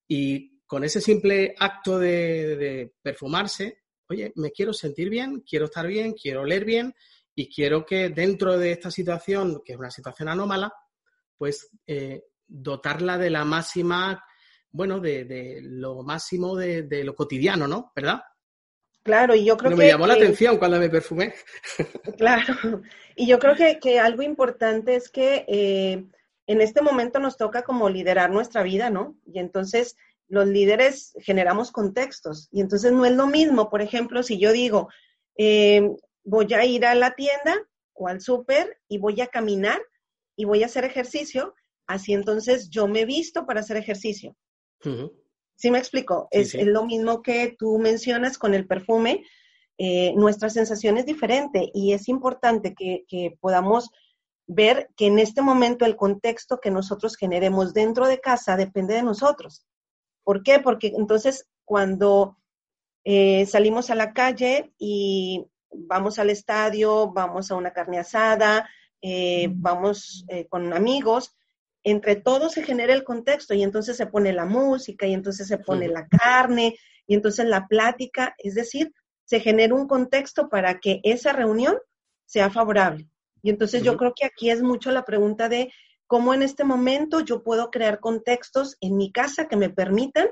[0.08, 5.86] y con ese simple acto de, de perfumarse, oye, me quiero sentir bien, quiero estar
[5.86, 6.94] bien, quiero oler bien
[7.34, 10.72] y quiero que dentro de esta situación, que es una situación anómala,
[11.36, 14.24] pues eh, dotarla de la máxima,
[14.70, 17.92] bueno, de, lo máximo de, lo cotidiano, ¿no?
[17.94, 18.22] ¿Verdad?
[19.02, 19.76] Claro, y yo creo que...
[19.76, 21.34] Me llamó la atención cuando me perfumé.
[22.18, 22.82] Claro,
[23.14, 26.04] y yo creo que, algo importante es que eh,
[26.46, 29.16] en este momento nos toca como liderar nuestra vida, ¿no?
[29.26, 29.96] Y entonces
[30.28, 34.88] los líderes generamos contextos, y entonces no es lo mismo, por ejemplo, si yo digo,
[35.38, 35.88] eh,
[36.24, 37.56] voy a ir a la tienda
[37.92, 39.80] o al súper y voy a caminar
[40.34, 41.54] y voy a hacer ejercicio,
[41.86, 44.36] así entonces yo me visto para hacer ejercicio.
[44.80, 46.28] ¿Sí me explico?
[46.30, 49.24] es, lo mismo que tú mencionas con el perfume.
[49.78, 53.90] Eh, nuestra sensación es diferente y es importante que, que podamos
[54.46, 59.02] ver que en este momento el contexto que nosotros generemos dentro de casa depende de
[59.02, 59.66] nosotros.
[60.24, 60.60] ¿Por qué?
[60.60, 62.38] Porque entonces cuando
[63.04, 68.68] eh, salimos a la calle y vamos al estadio, vamos a una carne asada,
[69.02, 71.35] eh, vamos eh, con amigos,
[71.86, 75.58] entre todos se genera el contexto y entonces se pone la música y entonces se
[75.58, 78.92] pone la carne y entonces la plática, es decir,
[79.24, 81.76] se genera un contexto para que esa reunión
[82.24, 83.08] sea favorable.
[83.40, 85.72] Y entonces yo creo que aquí es mucho la pregunta de
[86.08, 90.26] cómo en este momento yo puedo crear contextos en mi casa que me permitan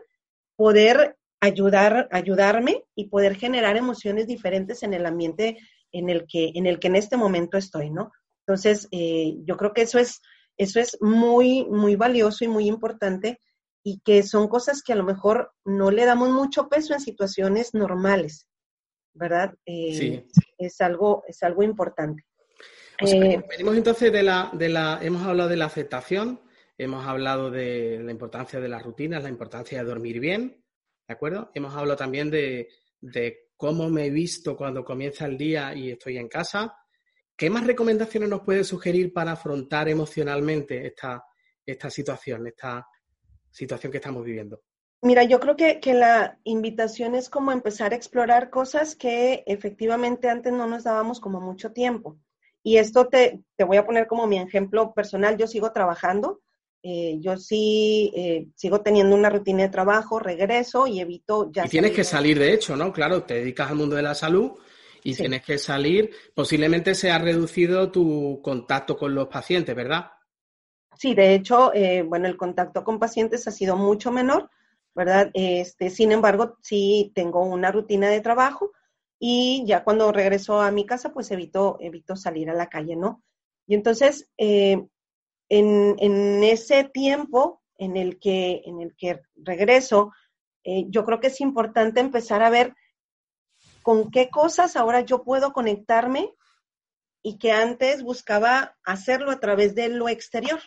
[0.57, 5.59] poder ayudar, ayudarme y poder generar emociones diferentes en el ambiente
[5.93, 8.11] en el que en, el que en este momento estoy, ¿no?
[8.45, 10.21] Entonces, eh, yo creo que eso es,
[10.57, 13.41] eso es muy, muy valioso y muy importante
[13.83, 17.75] y que son cosas que a lo mejor no le damos mucho peso en situaciones
[17.75, 18.49] normales,
[19.13, 19.55] ¿verdad?
[19.67, 20.27] Eh, sí.
[20.57, 22.25] Es algo, es algo importante.
[23.01, 26.41] Eh, venimos entonces de la, de la, hemos hablado de la aceptación,
[26.79, 30.65] hemos hablado de la importancia de las rutinas, la importancia de dormir bien,
[31.07, 31.51] ¿de acuerdo?
[31.55, 32.69] Hemos hablado también de,
[33.57, 36.75] cómo me he visto cuando comienza el día y estoy en casa.
[37.37, 41.25] ¿Qué más recomendaciones nos puede sugerir para afrontar emocionalmente esta,
[41.67, 42.87] esta situación, esta
[43.51, 44.61] situación que estamos viviendo?
[45.03, 50.29] Mira, yo creo que, que, la invitación es como empezar a explorar cosas que efectivamente
[50.29, 52.19] antes no nos dábamos como mucho tiempo.
[52.63, 55.37] Y esto te, te voy a poner como mi ejemplo personal.
[55.37, 56.41] Yo sigo trabajando,
[56.83, 61.67] eh, yo sí eh, sigo teniendo una rutina de trabajo, regreso y evito ya.
[61.67, 62.93] Y tienes que salir, de hecho, ¿no?
[62.93, 64.53] Claro, te dedicas al mundo de la salud
[65.05, 66.11] y tienes que salir.
[66.35, 70.11] Posiblemente se ha reducido tu contacto con los pacientes, ¿verdad?
[70.97, 74.51] Sí, de hecho, eh, bueno, el contacto con pacientes ha sido mucho menor,
[74.95, 75.31] ¿verdad?
[75.35, 78.73] Este, sin embargo, sí tengo una rutina de trabajo
[79.19, 83.23] y ya cuando regreso a mi casa, pues evito, evito salir a la calle, ¿no?
[83.67, 84.89] Y entonces, en,
[85.49, 90.13] ese tiempo en el que, en el que regreso,
[90.63, 92.75] eh, yo creo que es importante empezar a ver
[93.85, 96.35] con qué cosas ahora yo puedo conectarme
[97.23, 100.59] y que antes buscaba hacerlo a través de lo exterior,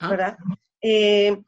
[0.00, 0.10] ah.
[0.10, 0.36] ¿verdad?
[0.82, 1.42] Eh,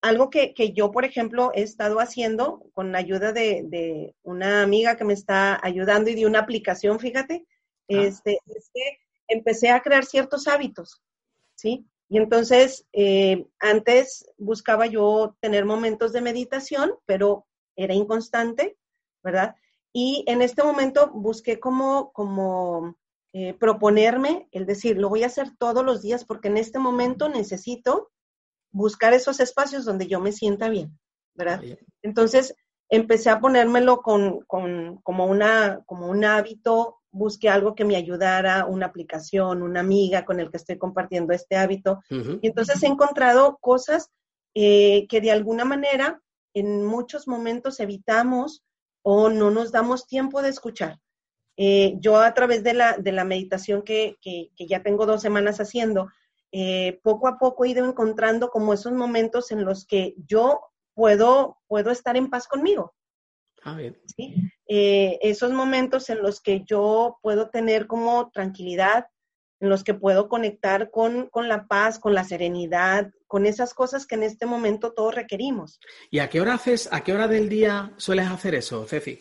[0.00, 5.04] algo que, yo, por ejemplo, he estado haciendo con la ayuda de, una amiga que
[5.04, 7.84] me está ayudando y de una aplicación, fíjate, ah.
[7.88, 11.00] este, es que empecé a crear ciertos hábitos,
[11.54, 11.86] ¿sí?
[12.08, 18.76] Y entonces, eh, antes buscaba yo tener momentos de meditación, pero era inconstante,
[19.22, 19.54] ¿verdad?
[19.92, 22.96] Y en este momento busqué como, como
[23.32, 27.28] eh, proponerme el decir, lo voy a hacer todos los días porque en este momento
[27.28, 28.10] necesito
[28.70, 30.98] buscar esos espacios donde yo me sienta bien,
[31.34, 31.62] ¿verdad?
[32.02, 32.54] Entonces,
[32.88, 38.64] empecé a ponérmelo con, con, como, una, como un hábito busqué algo que me ayudara,
[38.64, 42.00] una aplicación, una amiga con el que estoy compartiendo este hábito.
[42.08, 44.10] Y entonces he encontrado cosas
[44.54, 46.20] eh, que de alguna manera
[46.54, 48.64] en muchos momentos evitamos
[49.02, 50.98] o no nos damos tiempo de escuchar.
[51.56, 55.60] Eh, yo a través de la, de la meditación que, que, ya tengo dos semanas
[55.60, 56.08] haciendo,
[56.50, 60.60] eh, poco a poco he ido encontrando como esos momentos en los que yo
[60.94, 62.94] puedo, puedo estar en paz conmigo.
[63.64, 63.78] Ah,
[64.16, 64.34] ¿sí?
[64.66, 69.06] Eh, esos momentos en los que yo puedo tener como tranquilidad,
[69.62, 74.16] en los que puedo conectar con, la paz, con la serenidad, con esas cosas que
[74.16, 75.78] en este momento todos requerimos.
[76.10, 79.20] ¿Y a qué hora haces, a qué hora del día sueles hacer eso, Ceci?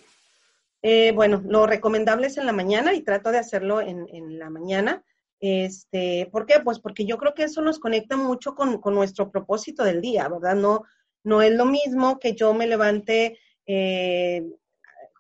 [0.82, 5.04] Eh, bueno, lo recomendable es en la mañana y trato de hacerlo en, la mañana.
[5.40, 6.60] Este, ¿Por qué?
[6.60, 10.56] Pues porque yo creo que eso nos conecta mucho con, nuestro propósito del día, ¿verdad?
[10.56, 10.82] No,
[11.24, 14.42] no es lo mismo que yo me levante eh,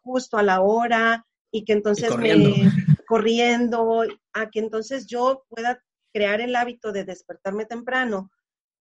[0.01, 2.33] justo a la hora y que entonces me
[3.11, 8.31] corriendo, a que entonces yo pueda crear el hábito de despertarme temprano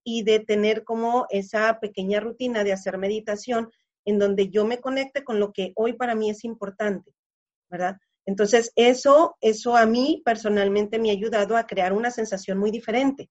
[0.04, 3.72] y de tener como esa pequeña rutina de hacer meditación
[4.04, 7.12] en donde yo me conecte con lo que hoy para mí es importante,
[7.68, 7.96] ¿verdad?
[8.24, 13.28] Entonces, eso, eso a mí personalmente me ha ayudado a crear una sensación muy diferente.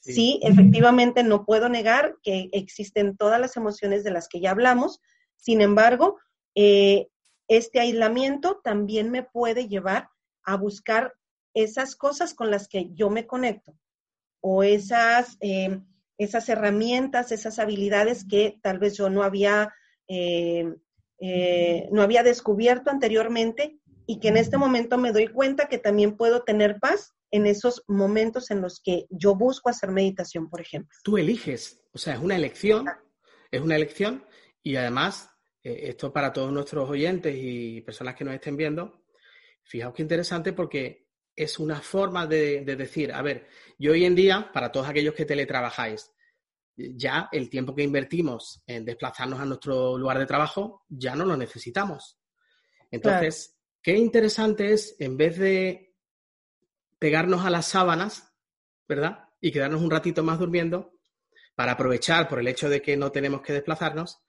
[0.00, 0.40] Sí.
[0.42, 5.00] efectivamente, no puedo negar que existen todas las emociones de las que ya hablamos.
[5.36, 6.18] Sin embargo,
[6.56, 7.06] eh,
[7.46, 10.08] este aislamiento también me puede llevar
[10.44, 11.14] a buscar
[11.54, 13.78] esas cosas con las que yo me conecto
[14.40, 15.80] o esas, eh,
[16.18, 19.74] esas herramientas, esas habilidades que tal vez yo no había,
[20.08, 20.74] eh,
[21.90, 26.42] no había descubierto anteriormente y que en este momento me doy cuenta que también puedo
[26.42, 30.96] tener paz en esos momentos en los que yo busco hacer meditación, por ejemplo.
[31.02, 32.86] Tú eliges, o sea, es una elección,
[33.50, 34.24] es una elección
[34.62, 35.30] y además,
[35.62, 39.03] eh, esto para todos nuestros oyentes y personas que nos estén viendo,
[39.64, 43.48] fijaos qué interesante porque es una forma de, de decir, a ver,
[43.78, 46.12] yo hoy en día, para todos aquellos que teletrabajáis,
[46.76, 51.36] ya el tiempo que invertimos en desplazarnos a nuestro lugar de trabajo ya no lo
[51.36, 52.18] necesitamos.
[52.90, 55.94] Entonces, qué interesante es, en vez de
[56.98, 58.32] pegarnos a las sábanas,
[58.88, 59.28] ¿verdad?
[59.40, 60.92] Y quedarnos un ratito más durmiendo
[61.54, 64.20] para aprovechar por el hecho de que no tenemos que desplazarnos,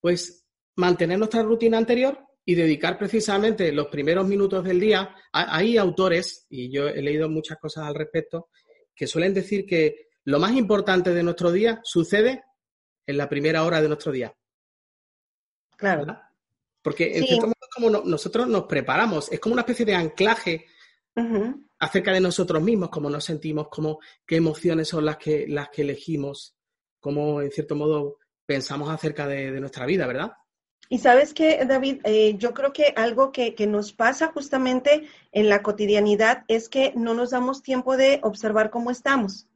[0.00, 0.46] pues
[0.76, 5.14] mantener nuestra rutina anterior y dedicar precisamente los primeros minutos del día.
[5.30, 8.48] Hay autores, y yo he leído muchas cosas al respecto,
[8.94, 12.42] que suelen decir que lo más importante de nuestro día sucede
[13.06, 14.34] en la primera hora de nuestro día.
[15.76, 16.06] Claro.
[16.80, 20.64] Porque en cierto modo como nosotros nos preparamos, es como una especie de anclaje
[21.78, 25.82] acerca de nosotros mismos, cómo nos sentimos, cómo, qué emociones son las que, las que
[25.82, 26.56] elegimos,
[26.98, 30.32] cómo en cierto modo pensamos acerca de, nuestra vida, ¿verdad?
[30.88, 35.62] Y sabes que, David, eh, yo creo que algo que, nos pasa justamente en la
[35.62, 39.46] cotidianidad es que no nos damos tiempo de observar cómo estamos.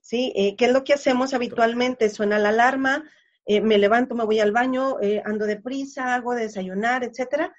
[0.00, 0.32] ¿Sí?
[0.34, 2.08] Eh, ¿Qué es lo que hacemos habitualmente?
[2.08, 3.04] Suena la alarma,
[3.46, 7.54] eh, me levanto, me voy al baño, ando deprisa, hago desayunar, etcétera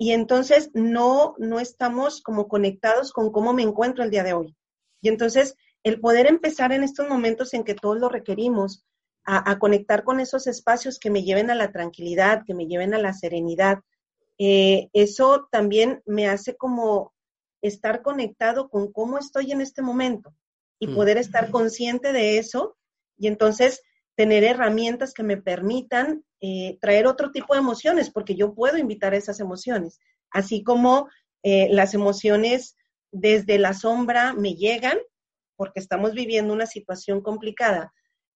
[0.00, 4.56] y entonces no, no estamos como conectados con cómo me encuentro el día de hoy.
[5.02, 8.86] Y entonces el poder empezar en estos momentos en que todos lo requerimos,
[9.24, 12.98] a, conectar con esos espacios que me lleven a la tranquilidad, que me lleven a
[12.98, 13.78] la serenidad,
[14.38, 17.12] eh, eso también me hace como
[17.62, 20.34] estar conectado con cómo estoy en este momento
[20.80, 20.94] y mm.
[20.94, 22.76] poder estar consciente de eso
[23.18, 23.82] y entonces
[24.16, 29.14] tener herramientas que me permitan eh, traer otro tipo de emociones, porque yo puedo invitar
[29.14, 29.98] esas emociones,
[30.30, 31.08] así como
[31.42, 32.76] eh, las emociones
[33.12, 34.98] desde la sombra me llegan,
[35.56, 37.92] porque estamos viviendo una situación complicada.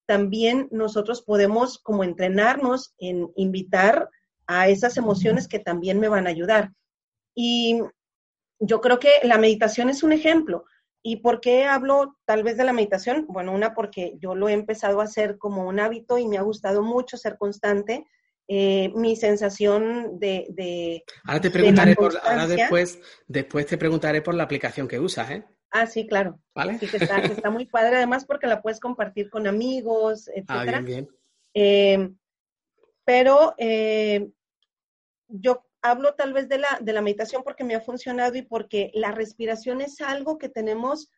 [0.06, 4.10] También nosotros podemos como entrenarnos en invitar
[4.46, 6.72] a esas emociones que también me van a ayudar.
[7.34, 7.80] Y
[8.60, 10.64] yo creo que la meditación es un ejemplo.
[11.02, 13.26] ¿Y por qué hablo tal vez de la meditación?
[13.28, 16.42] Bueno, una porque yo lo he empezado a hacer como un hábito y me ha
[16.42, 18.06] gustado mucho ser constante.
[18.48, 24.42] Eh, mi sensación de, ahora te preguntaré por, ahora después, después te preguntaré por la
[24.42, 25.44] aplicación que usas, ¿eh?
[25.74, 26.38] Ah, sí, claro.
[26.54, 26.78] ¿Vale?
[26.78, 30.44] Sí, que está, muy padre, además porque la puedes compartir con amigos, etc.
[30.46, 31.08] Ah, bien, bien.
[31.52, 32.10] Eh,
[33.04, 34.30] pero eh,
[35.26, 38.92] yo hablo tal vez de la, de la meditación porque me ha funcionado y porque
[38.94, 41.10] la respiración es algo que tenemos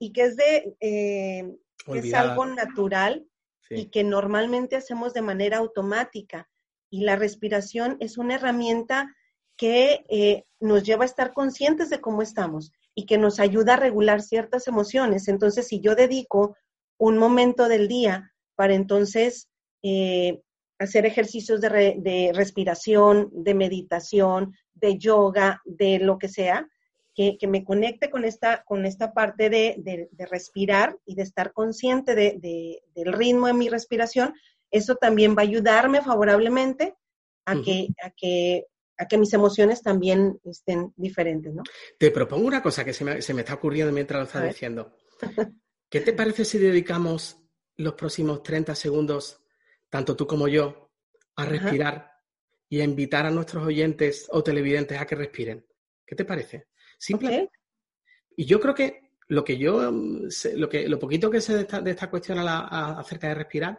[0.00, 1.48] y que es de eh,
[1.94, 3.24] es algo natural
[3.70, 6.50] y que normalmente hacemos de manera automática.
[6.90, 9.14] Y la respiración es una herramienta
[9.56, 13.76] que eh, nos lleva a estar conscientes de cómo estamos y que nos ayuda a
[13.78, 15.26] regular ciertas emociones.
[15.28, 16.54] Entonces, si yo dedico
[16.98, 19.48] un momento del día para entonces
[19.82, 20.42] eh,
[20.78, 26.68] hacer ejercicios de, respiración, de meditación, de yoga, de lo que sea,
[27.14, 33.12] que, me conecte con esta, con esta parte de, respirar y de estar consciente del
[33.14, 34.34] ritmo de mi respiración,
[34.70, 36.94] eso también va a ayudarme favorablemente
[37.46, 38.66] a, que, a, que,
[39.00, 41.62] a que mis emociones también estén diferentes, ¿no?
[41.98, 44.94] Te propongo una cosa que se me, está ocurriendo mientras lo estás diciendo.
[45.88, 47.38] ¿Qué te parece si dedicamos
[47.76, 49.40] los próximos 30 segundos
[49.90, 50.90] tanto tú como yo,
[51.36, 52.12] a respirar
[52.68, 55.66] y a invitar a nuestros oyentes o televidentes a que respiren.
[56.06, 56.68] ¿Qué te parece?
[56.96, 57.50] Simple.
[58.36, 61.90] Y yo creo que lo que yo, mm, lo, que, lo poquito que sé de
[61.90, 63.78] esta, cuestión acerca de respirar,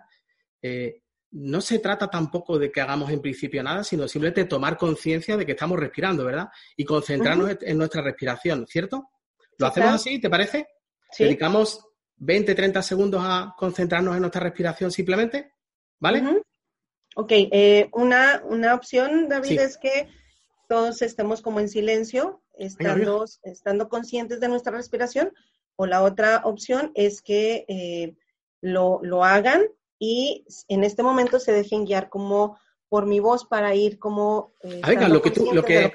[0.62, 5.38] eh, no se trata tampoco de que hagamos en principio nada, sino simplemente tomar conciencia
[5.38, 6.50] de que estamos respirando, ¿verdad?
[6.76, 9.10] Y concentrarnos en nuestra respiración, ¿cierto?
[9.58, 10.68] ¿Lo hacemos así, te parece?
[11.12, 11.24] ¿Sí?
[11.24, 11.86] Dedicamos
[12.18, 15.54] 20, 30 segundos a concentrarnos en nuestra respiración simplemente.
[16.00, 16.44] ¿Vale?
[17.16, 20.08] Ok, eh, una, una opción, David, es que
[20.68, 25.32] todos estemos como en silencio, estando, estando conscientes de nuestra respiración,
[25.76, 28.16] o la otra opción es que eh,
[28.62, 29.64] lo, lo, hagan
[30.04, 32.58] y en este momento se dejen guiar como
[32.90, 35.94] por mi voz para ir como eh, lo que tú, lo que,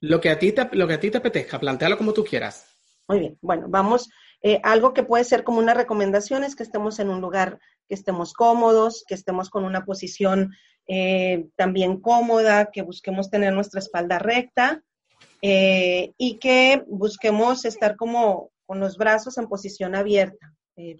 [0.00, 2.66] lo que, a ti te, lo que a ti te apetezca, plantealo como tú quieras.
[3.08, 4.10] Muy bien, bueno, vamos.
[4.42, 7.94] Eh, algo que puede ser como una recomendación es que estemos en un lugar que
[7.94, 10.54] estemos cómodos, que estemos con una posición
[10.86, 14.82] eh, también cómoda, que busquemos tener nuestra espalda recta
[15.40, 20.54] eh, y que busquemos estar como con los brazos en posición abierta.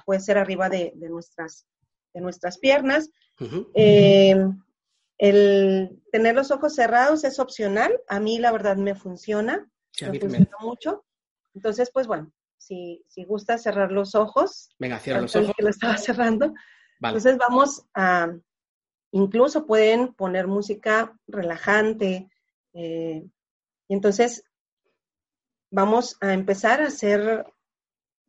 [0.07, 1.66] puede ser arriba de, nuestras,
[2.15, 3.11] de nuestras piernas.
[5.19, 7.99] el tener los ojos cerrados es opcional.
[8.09, 9.69] A mí la verdad me funciona.
[10.01, 11.05] me funciona mucho.
[11.55, 14.71] Entonces, pues bueno, si, si gusta cerrar los ojos.
[14.79, 15.53] Venga, cierra los ojos.
[15.57, 16.55] Que lo estaba cerrando.
[17.01, 18.33] Entonces vamos a,
[19.13, 22.29] incluso pueden poner música relajante.
[22.75, 23.25] Eh,
[23.89, 24.45] y entonces
[25.71, 27.47] vamos a empezar a ser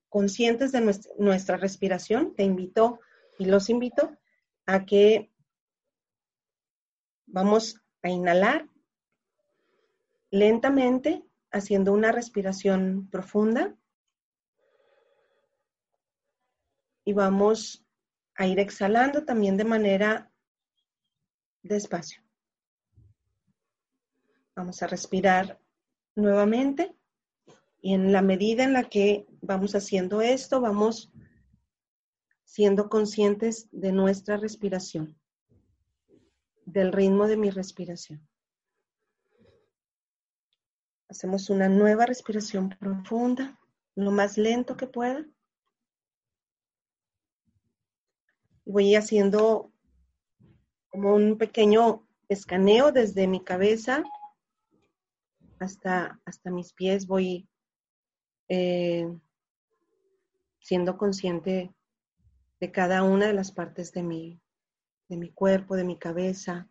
[0.08, 2.34] conscientes de nuestra, nuestra respiración.
[2.36, 3.00] Te invito
[3.40, 4.16] y los invito
[4.66, 5.32] a que
[7.26, 8.70] vamos a inhalar
[10.30, 13.76] lentamente haciendo una respiración profunda.
[17.06, 17.84] Y vamos
[18.36, 20.32] a ir exhalando también de manera
[21.64, 22.22] despacio.
[24.54, 25.60] Vamos a respirar
[26.14, 26.94] nuevamente
[27.82, 31.10] y en la medida en la que vamos haciendo esto, vamos
[32.50, 35.16] siendo conscientes de nuestra respiración,
[36.66, 38.28] del ritmo de mi respiración.
[41.10, 43.60] Hacemos una nueva respiración profunda,
[43.94, 45.24] lo más lento que pueda.
[48.66, 49.72] Voy haciendo
[50.88, 54.04] como un pequeño escaneo desde mi cabeza
[55.60, 57.06] hasta, hasta mis pies.
[57.06, 57.48] Voy
[58.48, 59.08] eh,
[60.60, 61.76] siendo consciente
[62.60, 64.42] de cada una de las partes de mi,
[65.08, 66.70] de mi cuerpo, de mi cabeza,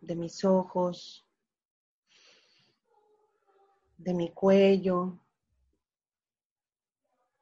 [0.00, 1.26] de mis ojos,
[3.96, 5.18] de mi cuello.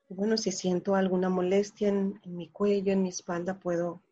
[0.08, 4.02] bueno, si siento alguna molestia en, mi cuello, en mi espalda, puedo,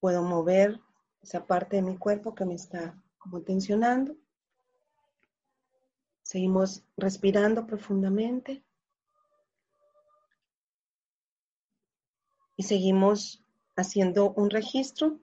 [0.00, 0.80] puedo mover
[1.22, 4.16] esa parte de mi cuerpo que me está como tensionando.
[6.22, 8.64] Seguimos respirando profundamente.
[12.60, 13.42] Y seguimos
[13.74, 15.18] haciendo un registro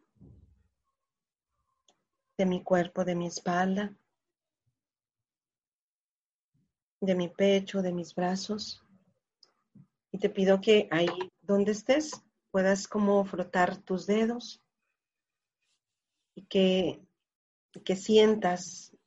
[2.36, 3.96] de mi cuerpo, de mi espalda,
[7.00, 8.84] de mi pecho, de mis brazos.
[10.12, 11.06] Y te pido que ahí
[11.44, 14.60] donde estés puedas como frotar tus dedos
[16.34, 17.06] y que,
[17.86, 18.98] que sientas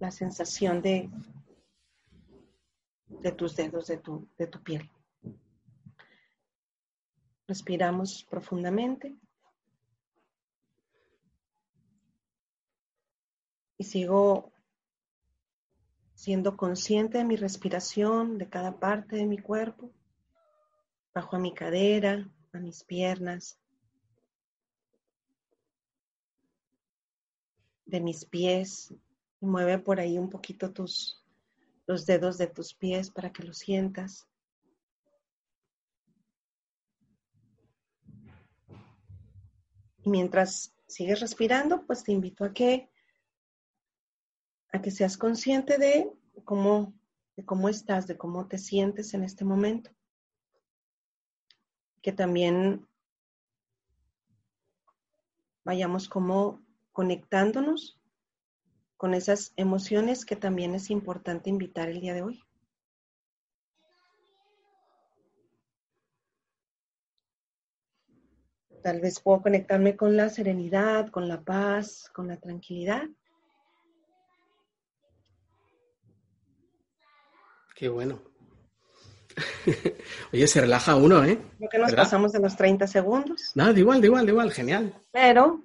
[0.00, 1.08] la sensación de,
[3.06, 4.90] de tus dedos, de tu, de tu piel.
[7.46, 9.14] Respiramos profundamente.
[13.76, 14.52] Y sigo
[16.14, 19.90] siendo consciente de mi respiración, de cada parte de mi cuerpo,
[21.12, 23.58] bajo a mi cadera, a mis piernas,
[27.84, 28.94] de mis pies,
[29.40, 31.24] y mueve por ahí un poquito tus
[31.86, 34.26] los dedos de tus pies para que lo sientas.
[40.04, 42.90] Y mientras sigues respirando, pues te invito a que
[44.74, 46.12] a que seas consciente de
[46.44, 46.92] cómo,
[47.36, 49.90] de cómo estás, de cómo te sientes en este momento.
[52.02, 52.86] Que también
[55.64, 56.60] vayamos como
[56.92, 58.00] conectándonos
[58.96, 62.43] con esas emociones que también es importante invitar el día de hoy.
[68.84, 73.04] Tal vez puedo conectarme con la serenidad, con la paz, con la tranquilidad.
[77.74, 78.20] Qué bueno.
[80.34, 81.38] Oye, se relaja uno, ¿eh?
[81.56, 83.52] Creo que nos pasamos de los 30 segundos.
[83.54, 84.94] No, de igual, de igual, de igual, genial.
[85.10, 85.62] Pero,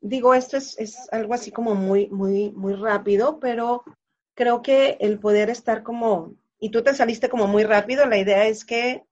[0.00, 3.84] digo, esto es, es algo así como muy, muy, muy rápido, pero
[4.32, 8.46] creo que el poder estar como, y tú te saliste como muy rápido, la idea
[8.46, 9.04] es que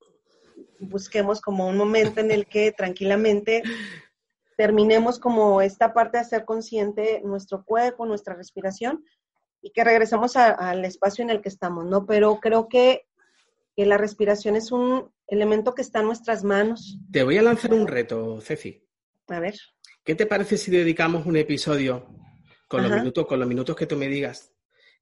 [0.79, 3.63] busquemos como un momento en el que tranquilamente
[4.57, 9.05] terminemos como esta parte de ser consciente nuestro cuerpo, nuestra respiración,
[9.63, 12.07] y que regresemos al espacio en el que estamos, ¿no?
[12.07, 13.05] Pero creo que,
[13.77, 16.99] la respiración es un elemento que está en nuestras manos.
[17.13, 18.85] Te voy a lanzar un reto, Ceci.
[19.29, 19.55] A ver.
[20.03, 22.09] ¿Qué te parece si dedicamos un episodio
[22.67, 24.53] con los minutos, con los minutos que tú me digas,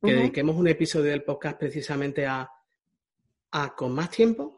[0.03, 2.51] que dediquemos un episodio del podcast precisamente a,
[3.51, 4.56] a con más tiempo,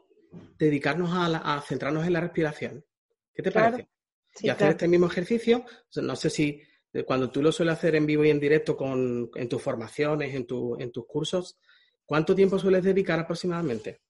[0.57, 2.85] dedicarnos a, centrarnos en la respiración?
[3.33, 3.87] ¿Qué te parece?
[4.41, 5.65] y hacer este mismo ejercicio,
[5.95, 6.61] no sé si
[7.05, 10.47] cuando tú lo sueles hacer en vivo y en directo con, en tus formaciones, en,
[10.47, 11.59] tu, en tus cursos,
[12.05, 14.01] ¿cuánto tiempo sueles dedicar aproximadamente?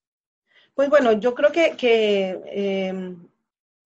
[0.74, 1.76] Pues bueno, yo creo que,
[2.46, 2.94] eh,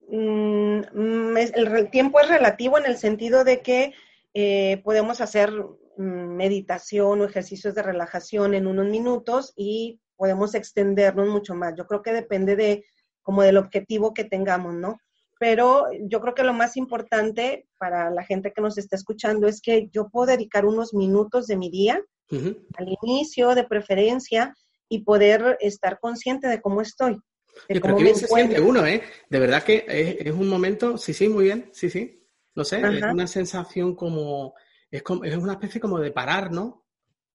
[0.08, 3.94] mm, el, tiempo es relativo en el sentido de que
[4.32, 5.50] eh, podemos hacer
[5.96, 6.02] mm,
[6.36, 11.74] meditación o ejercicios de relajación en unos minutos y podemos extendernos mucho más.
[11.76, 12.84] Yo creo que depende de
[13.22, 14.98] como del objetivo que tengamos, ¿no?
[15.38, 19.60] Pero yo creo que lo más importante para la gente que nos está escuchando es
[19.60, 24.54] que yo puedo dedicar unos minutos de mi día al inicio, de preferencia,
[24.88, 27.20] y poder estar consciente de cómo estoy.
[27.68, 29.02] De cómo pero se siente uno, ¿eh?
[29.28, 32.26] De verdad que es, un momento, sí, sí, muy bien, sí, sí.
[32.54, 34.54] No sé, es una sensación como
[34.94, 36.86] es, como, es una especie como de parar, ¿no?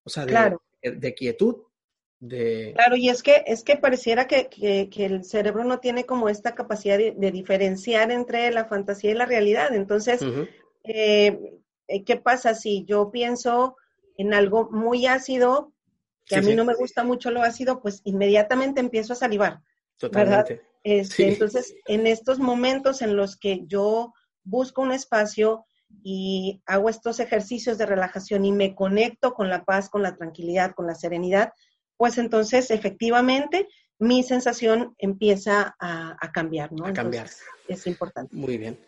[0.04, 1.58] O sea, de, quietud.
[2.20, 2.74] De...
[2.76, 6.98] Claro, y es que, es que pareciera que, el cerebro no tiene como esta capacidad
[6.98, 9.74] de, diferenciar entre la fantasía y la realidad.
[9.74, 10.22] Entonces,
[10.84, 11.40] eh,
[11.88, 13.78] eh, ¿qué pasa si yo pienso
[14.20, 15.72] en algo muy ácido,
[16.26, 19.62] que a mí no me gusta mucho lo ácido, pues inmediatamente empiezo a salivar.
[19.98, 20.62] Totalmente.
[20.84, 24.14] Este, entonces, en estos momentos en los que yo
[24.44, 25.66] busco un espacio
[26.04, 30.76] y hago estos ejercicios de relajación y me conecto con la paz, con la tranquilidad,
[30.76, 31.54] con la serenidad,
[32.00, 33.68] pues entonces efectivamente
[34.00, 36.86] mi sensación empieza a, cambiar, ¿no?
[36.86, 37.28] A cambiar.
[37.68, 38.34] Es importante.
[38.34, 38.80] Muy bien.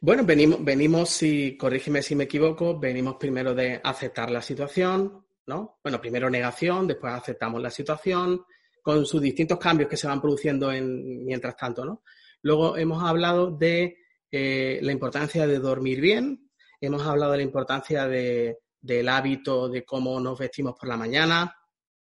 [0.00, 5.80] Bueno, venimos, venimos, si, corrígeme si me equivoco, venimos primero de aceptar la situación, ¿no?
[5.82, 8.44] Bueno, primero negación, después aceptamos la situación,
[8.80, 12.04] con sus distintos cambios que se van produciendo en, mientras tanto, ¿no?
[12.42, 13.96] Luego hemos hablado de
[14.30, 16.50] eh, la importancia de dormir bien,
[16.82, 21.54] Hemos hablado de la importancia del hábito, de cómo nos vestimos por la mañana,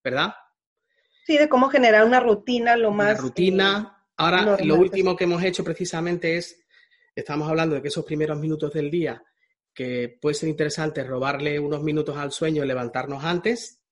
[0.04, 0.34] ¿verdad?
[1.26, 3.18] Sí, de cómo generar una rutina lo más.
[3.18, 3.92] Una rutina.
[3.92, 6.64] Eh, Ahora, lo último que hemos hecho precisamente es,
[7.14, 9.22] estamos hablando de que esos primeros minutos del día,
[9.74, 13.82] que puede ser interesante robarle unos minutos al sueño y levantarnos antes,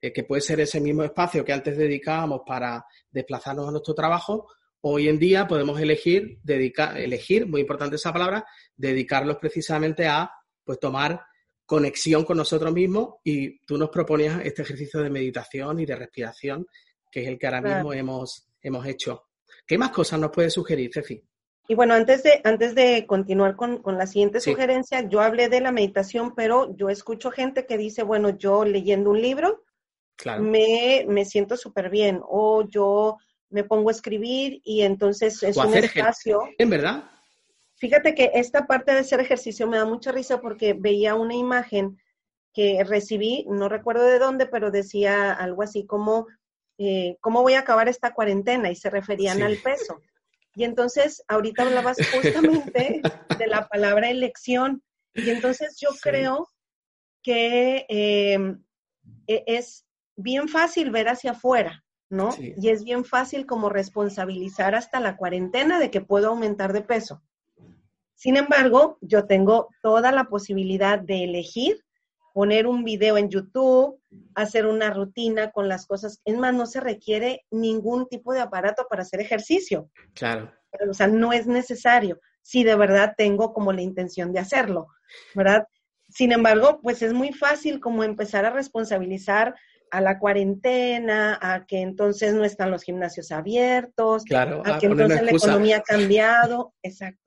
[0.00, 4.46] eh, que puede ser ese mismo espacio que antes dedicábamos para desplazarnos a nuestro trabajo,
[4.84, 8.44] Hoy en día podemos elegir, dedicar, elegir, muy importante esa palabra,
[8.76, 10.28] dedicarlos precisamente a
[10.64, 11.24] pues tomar
[11.72, 16.66] conexión con nosotros mismos y tú nos proponías este ejercicio de meditación y de respiración,
[17.10, 19.22] que es el que ahora mismo hemos, hemos hecho.
[19.66, 21.24] ¿Qué más cosas nos puedes sugerir, Ceci?
[21.68, 25.72] Y bueno, antes de, antes de continuar con, la siguiente sugerencia, yo hablé de la
[25.72, 29.64] meditación, pero yo escucho gente que dice, bueno, yo leyendo un libro
[30.40, 33.16] me, me siento súper bien, o yo
[33.48, 36.42] me pongo a escribir y entonces es un espacio.
[36.58, 37.04] ¿En verdad?
[37.82, 42.00] Fíjate que esta parte de hacer ejercicio me da mucha risa porque veía una imagen
[42.54, 46.28] que recibí, no recuerdo de dónde, pero decía algo así como,
[46.78, 48.70] eh, ¿cómo voy a acabar esta cuarentena?
[48.70, 50.00] Y se referían al peso.
[50.54, 53.02] Y entonces, ahorita hablabas justamente
[53.36, 54.84] de la palabra elección.
[55.14, 56.48] Y entonces yo creo
[57.20, 58.38] que eh,
[59.26, 62.32] e-, es bien fácil ver hacia afuera, ¿no?
[62.38, 67.24] Y es bien fácil como responsabilizar hasta la cuarentena de que puedo aumentar de peso.
[68.22, 71.82] Sin embargo, yo tengo toda la posibilidad de elegir
[72.32, 74.00] poner un video en YouTube,
[74.36, 76.20] hacer una rutina con las cosas.
[76.24, 79.90] Es más, no se requiere ningún tipo de aparato para hacer ejercicio.
[80.14, 80.52] Claro.
[80.88, 84.86] O sea, no es necesario si de verdad tengo como la intención de hacerlo,
[85.34, 85.66] ¿verdad?
[86.08, 89.56] Sin embargo, pues es muy fácil como empezar a responsabilizar
[89.90, 95.32] a la cuarentena, a que entonces no están los gimnasios abiertos, a, que entonces la
[95.32, 97.18] economía ha cambiado, exacto.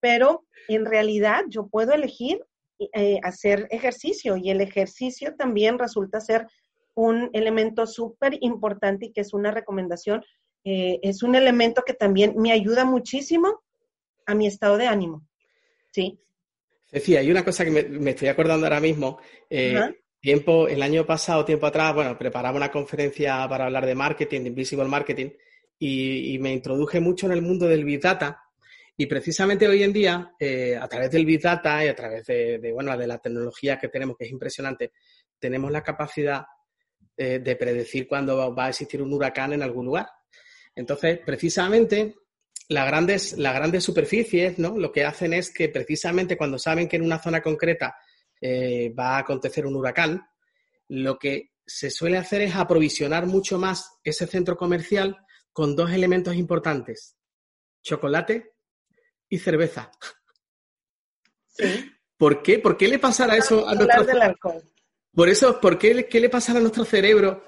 [0.00, 2.44] Pero en realidad yo puedo elegir
[2.78, 6.46] eh, hacer ejercicio y el ejercicio también resulta ser
[6.94, 10.24] un elemento súper importante y que es una recomendación,
[10.64, 13.60] eh, es un elemento que también me ayuda muchísimo
[14.26, 15.26] a mi estado de ánimo.
[15.90, 16.18] ¿Sí?
[16.90, 19.18] Decía, hay una cosa que me, estoy acordando ahora mismo.
[19.50, 19.78] Eh,
[20.20, 24.48] Tiempo, el año pasado, tiempo atrás, bueno, preparaba una conferencia para hablar de marketing, de
[24.48, 25.30] invisible marketing,
[25.78, 28.42] y, me introduje mucho en el mundo del Big Data.
[29.00, 32.72] Y precisamente hoy en día, eh, a través del Big Data y a través de,
[32.72, 34.90] bueno, de la tecnología que tenemos, que es impresionante,
[35.38, 36.44] tenemos la capacidad
[37.16, 40.08] eh, de predecir cuándo va a existir un huracán en algún lugar.
[40.74, 42.16] Entonces, precisamente,
[42.70, 44.76] las grandes, las grandes superficies, ¿no?
[44.76, 47.94] Lo que hacen es que precisamente cuando saben que en una zona concreta
[48.40, 50.26] eh, va a acontecer un huracán,
[50.88, 55.16] lo que se suele hacer es aprovisionar mucho más ese centro comercial
[55.52, 57.16] con dos elementos importantes,
[57.80, 58.57] chocolate
[59.28, 59.90] y cerveza.
[62.16, 62.58] ¿Por qué?
[62.58, 64.06] ¿Por qué le pasará eso a nuestro
[65.12, 67.44] Por eso, ¿por qué, qué le pasará a nuestro cerebro?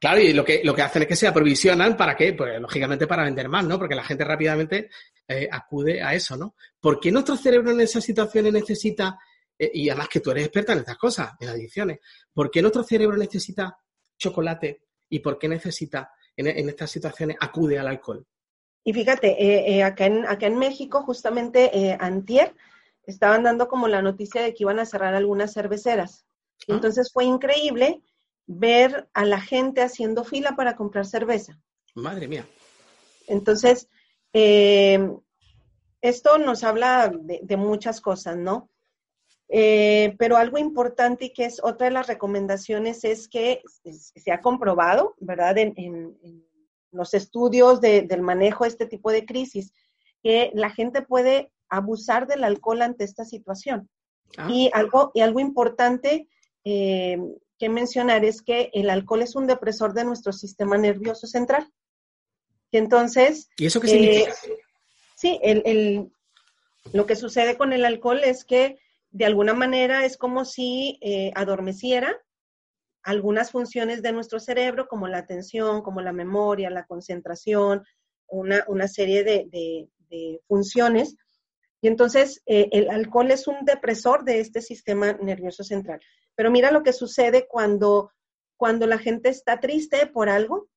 [0.00, 2.32] Claro, y lo que, lo que hacen es que se aprovisionan, ¿para qué?
[2.32, 3.78] Pues lógicamente para vender más, ¿no?
[3.78, 4.88] Porque la gente rápidamente
[5.28, 6.54] eh, acude a eso, ¿no?
[6.80, 9.18] ¿Por qué nuestro cerebro en esas situaciones necesita
[9.60, 11.98] eh, y además que tú eres experta en estas cosas, en adicciones,
[12.32, 13.76] ¿por qué nuestro cerebro necesita
[14.16, 18.26] chocolate y por qué necesita, en, estas situaciones, acude al alcohol?
[18.84, 22.54] Y fíjate, eh, eh, acá, en, acá en México, justamente antier,
[23.06, 26.24] estaban dando como la noticia de que iban a cerrar algunas cerveceras.
[26.60, 26.64] Ah.
[26.68, 28.02] Entonces fue increíble
[28.46, 31.58] ver a la gente haciendo fila para comprar cerveza.
[31.94, 32.46] Madre mía.
[33.26, 33.88] Entonces,
[34.32, 35.08] eh,
[36.00, 38.68] esto nos habla de, muchas cosas, ¿no?
[39.48, 44.40] Eh, pero algo importante y que es otra de las recomendaciones es que se ha
[44.40, 45.58] comprobado, ¿verdad?
[45.58, 46.16] En,
[46.92, 49.72] los estudios del manejo de este tipo de crisis,
[50.22, 53.88] que la gente puede abusar del alcohol ante esta situación.
[54.36, 54.48] Ah.
[54.50, 56.28] Y, algo, y algo importante
[56.64, 57.18] eh,
[57.58, 61.70] que mencionar es que el alcohol es un depresor de nuestro sistema nervioso central.
[62.70, 63.48] Y entonces...
[63.56, 64.30] ¿Y eso qué significa?
[64.30, 64.58] Eh,
[65.16, 66.10] sí, el,
[66.92, 68.78] lo que sucede con el alcohol es que
[69.10, 72.16] de alguna manera es como si eh, adormeciera
[73.02, 77.84] algunas funciones de nuestro cerebro, como la atención, como la memoria, la concentración,
[78.26, 79.88] una, una serie de,
[80.48, 81.16] funciones.
[81.80, 86.00] Y entonces eh, el alcohol es un depresor de este sistema nervioso central.
[86.34, 88.10] Pero mira lo que sucede cuando,
[88.56, 90.68] cuando la gente está triste por algo.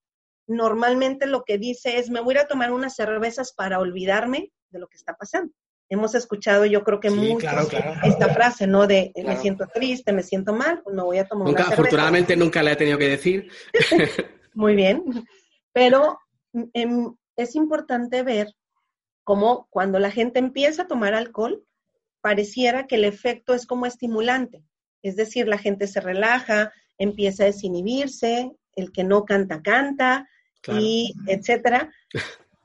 [0.46, 4.88] Normalmente lo que dice es, me voy a tomar unas cervezas para olvidarme de lo
[4.88, 5.54] que está pasando.
[5.94, 7.48] Hemos escuchado, yo creo que mucho
[8.04, 8.88] esta frase, ¿no?
[8.88, 11.74] De me siento triste, me siento mal, pues me voy a tomar una cerveza.
[11.74, 13.52] Afortunadamente nunca la he tenido que decir.
[14.56, 15.04] Muy bien.
[15.72, 16.18] Pero
[16.74, 18.56] em, es importante ver
[19.24, 21.64] cómo cuando la gente empieza a tomar alcohol,
[22.22, 24.64] pareciera que el efecto es como estimulante.
[25.04, 30.28] Es decir, la gente se relaja, empieza a desinhibirse, el que no canta, canta,
[30.68, 31.94] y etcétera.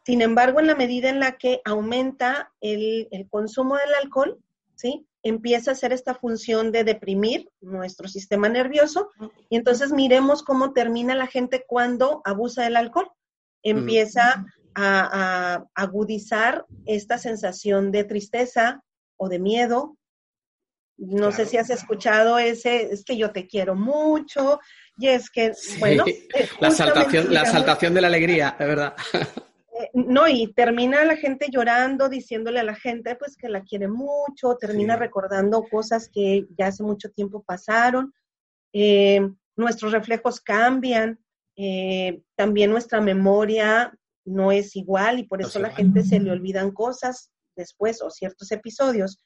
[0.09, 4.39] Sin embargo, en la medida en la que aumenta el, consumo del alcohol,
[4.75, 5.07] ¿sí?
[5.23, 9.11] Empieza a hacer esta función de deprimir nuestro sistema nervioso
[9.51, 13.11] y entonces miremos cómo termina la gente cuando abusa del alcohol.
[13.63, 18.83] Empieza a agudizar esta sensación de tristeza
[19.19, 19.99] o de miedo
[20.99, 24.59] no sé si has escuchado ese, es que yo te quiero mucho,
[24.99, 26.05] y es que, bueno.
[26.61, 28.97] La saltación, la saltación de la alegría, de verdad.
[29.79, 33.87] Eh, no, y termina la gente llorando, diciéndole a la gente, pues, que la quiere
[33.87, 38.13] mucho, termina recordando cosas que ya hace mucho tiempo pasaron.
[38.73, 39.21] Eh,
[39.55, 41.21] nuestros reflejos cambian,
[41.57, 46.31] eh, también nuestra memoria no es igual y por eso a la gente se le
[46.31, 49.23] olvidan cosas después o ciertos episodios.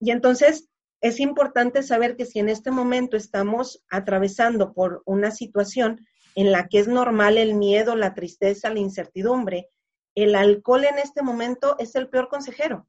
[0.00, 0.68] Y entonces
[1.00, 6.68] es importante saber que si en este momento estamos atravesando por una situación en la
[6.68, 9.68] que es normal el miedo, la tristeza, la incertidumbre,
[10.22, 12.86] el alcohol en este momento es el peor consejero.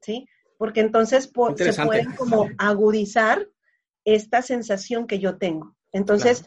[0.00, 0.26] ¿Sí?
[0.56, 3.48] Porque entonces se puede como agudizar
[4.04, 5.76] esta sensación que yo tengo.
[5.92, 6.44] Entonces,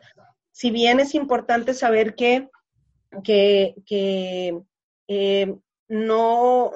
[0.51, 2.49] si bien es importante saber que,
[3.23, 3.75] que,
[5.07, 5.55] eh,
[5.87, 6.71] no,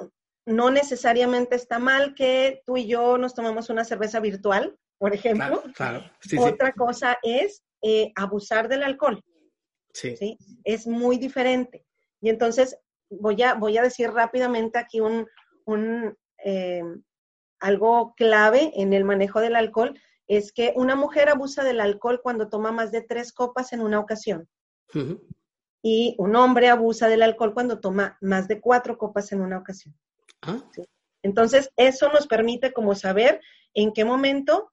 [0.46, 5.62] no necesariamente está mal que tú y yo nos tomamos una cerveza virtual, por ejemplo.
[5.74, 6.04] Claro,
[6.40, 9.24] Otra cosa es eh, abusar del alcohol.
[9.92, 10.36] Sí.
[10.64, 11.84] Es muy diferente.
[12.20, 12.78] Y entonces
[13.10, 15.26] voy a, voy a decir rápidamente aquí un,
[16.44, 16.82] eh,
[17.60, 22.48] algo clave en el manejo del alcohol, es que una mujer abusa del alcohol cuando
[22.48, 24.48] toma más de tres copas en una ocasión.
[25.82, 29.96] Y un hombre abusa del alcohol cuando toma más de cuatro copas en una ocasión.
[30.42, 30.62] Ah.
[31.22, 33.40] Entonces, eso nos permite como saber
[33.74, 34.70] en qué momento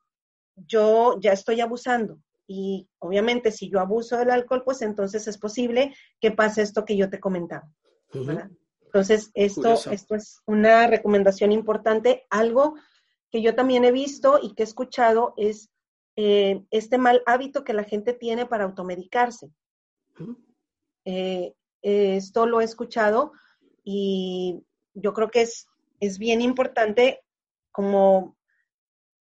[0.55, 2.19] yo ya estoy abusando.
[2.47, 6.95] Y obviamente si yo abuso del alcohol, pues entonces es posible que pase esto que
[6.95, 7.69] yo te comentaba.
[8.95, 12.25] Entonces, esto, esto es una recomendación importante.
[12.29, 12.75] Algo
[13.29, 15.69] que yo también he visto y que he escuchado es
[16.15, 19.51] eh, este mal hábito que la gente tiene para automedicarse.
[21.03, 23.33] Eh, esto lo he escuchado
[23.83, 25.67] y yo creo que es,
[25.99, 27.21] es bien importante
[27.71, 28.34] como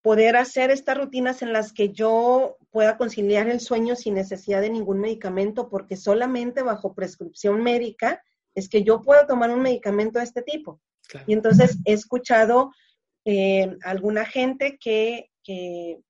[0.02, 4.70] poder hacer estas rutinas en las que yo pueda conciliar el sueño sin necesidad de
[4.70, 8.22] ningún medicamento, porque solamente bajo prescripción médica
[8.54, 10.80] es que yo puedo tomar un medicamento de este tipo.
[11.26, 12.72] Y entonces he escuchado
[13.24, 15.30] eh, alguna gente que,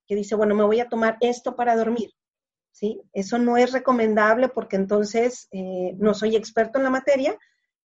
[0.09, 2.11] dice, bueno, me voy a tomar esto para dormir.
[2.73, 3.01] ¿Sí?
[3.13, 7.37] Eso no es recomendable porque entonces eh, no soy experto en la materia,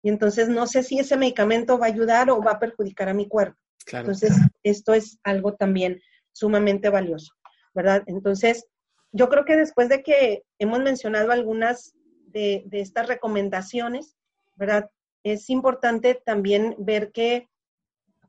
[0.03, 3.15] y entonces no sé si ese medicamento va a ayudar o va a perjudicar a
[3.15, 3.59] mi cuerpo.
[3.93, 6.01] Entonces, esto es algo también
[6.33, 7.35] sumamente valioso,
[7.75, 8.03] ¿verdad?
[8.07, 8.67] Entonces,
[9.13, 11.95] yo creo que después de que hemos mencionado algunas
[12.27, 14.17] de, estas recomendaciones,
[14.55, 14.91] ¿verdad?
[15.25, 17.49] Es importante también ver que,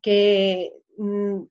[0.01, 1.43] que mm,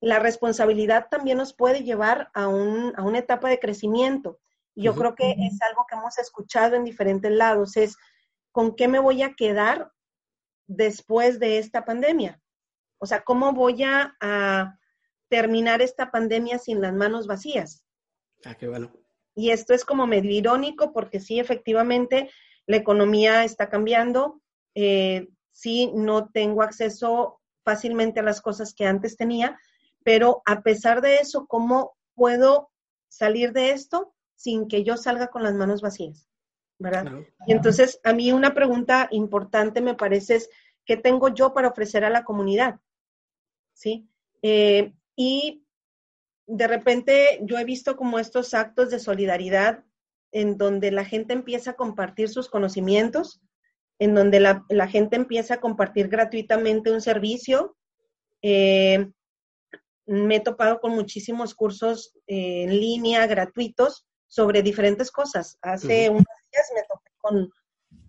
[0.00, 4.40] la responsabilidad también nos puede llevar a, un, a una etapa de crecimiento.
[4.74, 7.96] Y yo creo que es algo que hemos escuchado en diferentes lados, es
[8.52, 9.92] con qué me voy a quedar
[10.66, 12.41] después de esta pandemia.
[13.02, 14.78] O sea, ¿cómo voy a, a
[15.28, 17.84] terminar esta pandemia sin las manos vacías?
[18.44, 18.92] Ah, qué bueno.
[19.34, 22.30] Y esto es como medio irónico porque sí, efectivamente,
[22.64, 24.40] la economía está cambiando.
[24.76, 29.58] Eh, sí, no tengo acceso fácilmente a las cosas que antes tenía,
[30.04, 32.70] pero a pesar de eso, ¿cómo puedo
[33.08, 36.28] salir de esto sin que yo salga con las manos vacías?
[36.78, 37.12] ¿Verdad?
[37.48, 40.50] Y entonces, a mí una pregunta importante me parece es,
[40.84, 42.78] ¿qué tengo yo para ofrecer a la comunidad?
[43.72, 44.08] ¿Sí?
[44.42, 45.64] Eh, y
[46.46, 49.84] de repente yo he visto como estos actos de solidaridad
[50.32, 53.40] en donde la gente empieza a compartir sus conocimientos,
[53.98, 57.76] en donde la, gente empieza a compartir gratuitamente un servicio.
[58.40, 59.10] Eh,
[60.06, 65.58] me he topado con muchísimos cursos eh, en línea gratuitos sobre diferentes cosas.
[65.62, 67.50] Hace unos días me topé con,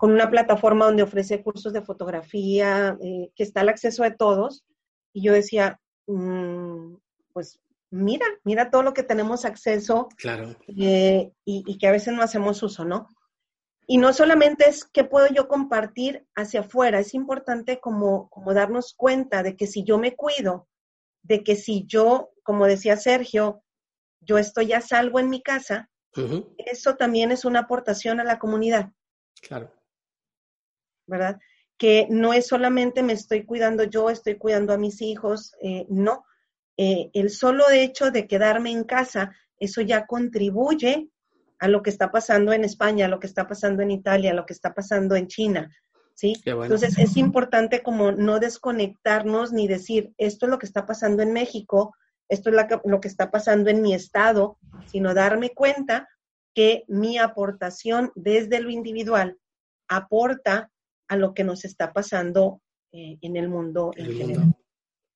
[0.01, 4.65] una plataforma donde ofrece cursos de fotografía, eh, que está al acceso de todos,
[5.13, 6.95] y yo decía, mm,
[7.31, 7.59] pues
[7.91, 10.55] mira, mira todo lo que tenemos acceso claro.
[10.67, 13.07] Eh, y, que a veces no hacemos uso, ¿no?
[13.85, 18.93] Y no solamente es qué puedo yo compartir hacia afuera, es importante como, como darnos
[18.95, 20.67] cuenta de que si yo me cuido,
[21.21, 23.61] de que si yo, como decía Sergio,
[24.21, 25.89] yo estoy a salvo en mi casa,
[26.57, 28.91] eso también es una aportación a la comunidad.
[29.41, 29.73] Claro.
[31.07, 31.39] ¿Verdad?
[31.83, 36.23] Que no es solamente me estoy cuidando yo, estoy cuidando a mis hijos, eh, no,
[36.77, 41.09] eh, el solo hecho de quedarme en casa, eso ya contribuye
[41.59, 44.33] a lo que está pasando en España, a lo que está pasando en Italia, a
[44.33, 45.75] lo que está pasando en China.
[46.15, 46.41] ¿Sí?
[46.45, 51.33] Entonces es importante como no desconectarnos ni decir, esto es lo que está pasando en
[51.33, 51.97] México,
[52.29, 52.55] esto es
[52.85, 56.07] lo que está pasando en mi estado, sino darme cuenta
[56.53, 59.37] que mi aportación desde lo individual
[59.89, 60.71] aporta
[61.13, 62.61] a lo que nos está pasando
[62.91, 64.55] eh, en el mundo en general.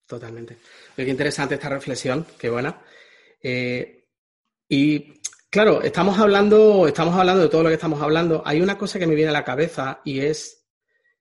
[0.06, 0.58] Totalmente.
[0.96, 2.82] Qué interesante esta reflexión, qué buena.
[3.42, 4.06] Eh,
[4.70, 8.42] y claro, estamos hablando, estamos hablando de todo lo que estamos hablando.
[8.46, 10.66] Hay una cosa que me viene a la cabeza y es,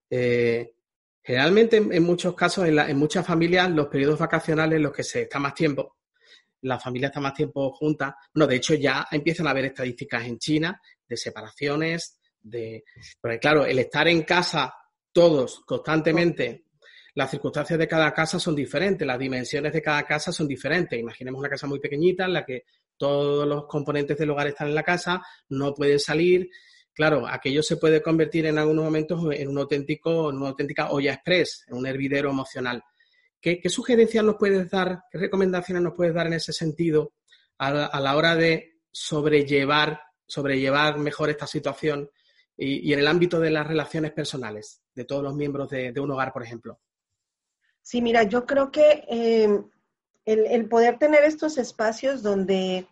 [0.09, 0.75] eh,
[1.23, 5.39] generalmente en, muchos casos, en, muchas familias, los periodos vacacionales en los que se está
[5.39, 5.97] más tiempo,
[6.63, 8.15] la familia está más tiempo juntas.
[8.33, 12.85] Bueno, de hecho ya empiezan a haber estadísticas en China de separaciones, de...
[13.21, 14.75] Porque claro, el estar en casa
[15.13, 16.65] todos constantemente
[17.15, 20.99] las circunstancias de cada casa son diferentes, las dimensiones de cada casa son diferentes.
[20.99, 22.65] Imaginemos una casa muy pequeñita en la que
[22.99, 26.51] todos los componentes del hogar están en la casa, no pueden salir.
[26.93, 31.15] Claro, aquello se puede convertir en algunos momentos en un auténtico, en una auténtica olla
[31.15, 32.83] express, en un hervidero emocional.
[33.41, 37.13] ¿Qué, sugerencias nos puedes dar, qué recomendaciones nos puedes dar en ese sentido
[37.59, 37.71] a
[38.01, 42.11] la, hora de sobrellevar, sobrellevar mejor esta situación
[42.57, 46.33] y, en el ámbito de las relaciones personales de todos los miembros de un hogar,
[46.33, 46.79] por ejemplo?
[47.87, 49.71] Sí, mira, yo creo que em,
[50.25, 52.89] el, poder tener estos espacios donde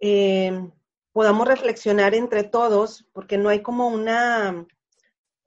[0.00, 0.72] em,
[1.12, 4.66] podamos reflexionar entre todos, porque no hay como una,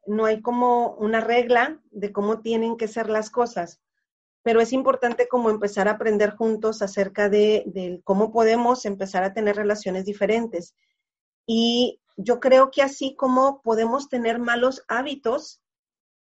[0.06, 3.82] no hay como una regla de cómo tienen que ser las cosas,
[4.42, 9.34] pero es importante como empezar a aprender juntos acerca de, de cómo podemos empezar a
[9.34, 10.76] tener relaciones diferentes.
[11.46, 15.62] Y yo creo que así como podemos tener malos hábitos,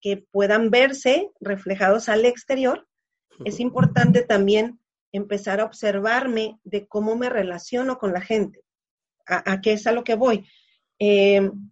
[0.01, 2.89] que puedan verse reflejados al exterior,
[3.45, 4.81] es importante también
[5.13, 8.63] empezar a observarme de cómo me relaciono con la gente.
[9.27, 10.47] ¿A, qué es a lo que voy?
[10.99, 11.71] Em,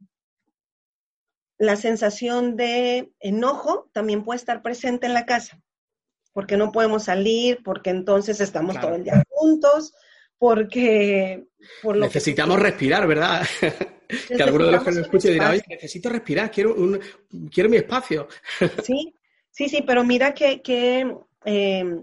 [1.59, 5.61] la sensación de enojo también puede estar presente en la casa,
[6.33, 9.93] porque no podemos salir, porque entonces estamos todo el día juntos,
[10.39, 11.47] porque...
[11.83, 13.43] Por lo Necesitamos respirar, ¿verdad?
[14.09, 16.99] que alguno de los que nos escuche dirá, oye, necesito respirar, quiero, un,
[17.53, 18.29] quiero mi espacio.
[18.85, 19.15] sí,
[19.51, 22.01] sí, sí, pero mira que, que eh,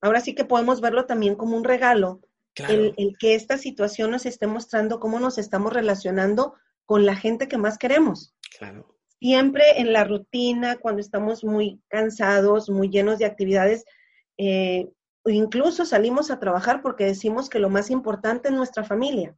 [0.00, 2.20] ahora sí que podemos verlo también como un regalo,
[2.68, 6.54] el, el, que esta situación nos esté mostrando cómo nos estamos relacionando
[6.86, 8.34] con la gente que más queremos.
[8.58, 8.96] Claro.
[9.20, 13.84] Siempre en la rutina, cuando estamos muy cansados, muy llenos de actividades,
[14.38, 14.88] eh,
[15.26, 19.36] incluso salimos a trabajar porque decimos que lo más importante es nuestra familia.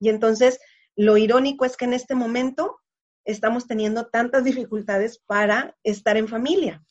[0.00, 0.58] Y entonces
[0.96, 2.78] lo irónico es que en este momento
[3.24, 6.82] estamos teniendo tantas dificultades para estar en familia.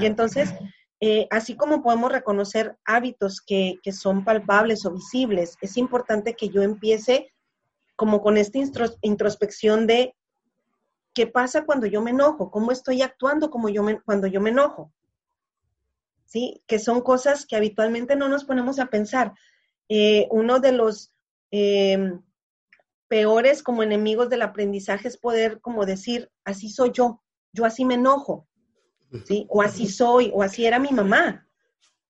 [0.00, 0.54] Y entonces,
[1.00, 6.62] eh, así como podemos reconocer hábitos que, son palpables o visibles, es importante que yo
[6.62, 7.32] empiece
[7.96, 8.58] como con esta
[9.02, 10.14] introspección de
[11.14, 14.92] qué pasa cuando yo me enojo, cómo estoy actuando como yo cuando yo me enojo.
[16.26, 16.62] ¿sí?
[16.66, 19.32] Que son cosas que habitualmente no nos ponemos a pensar.
[19.88, 21.12] Eh, uno de los
[21.50, 22.22] em,
[23.08, 27.94] peores como enemigos del aprendizaje es poder como decir, así soy yo, yo así me
[27.94, 28.46] enojo,
[29.24, 29.46] ¿sí?
[29.48, 31.46] O así soy, o así era mi mamá.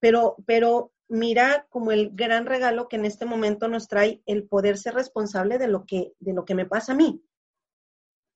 [0.01, 4.77] Pero, pero mira como el gran regalo que en este momento nos trae el poder
[4.77, 7.23] ser responsable de lo que, de lo que me pasa a mí.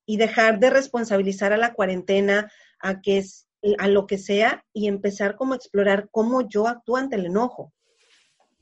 [0.07, 2.51] Y dejar de responsabilizar a la cuarentena,
[2.81, 3.49] a que es,
[3.79, 7.73] a lo que sea, y empezar como a explorar cómo yo actúo ante el enojo.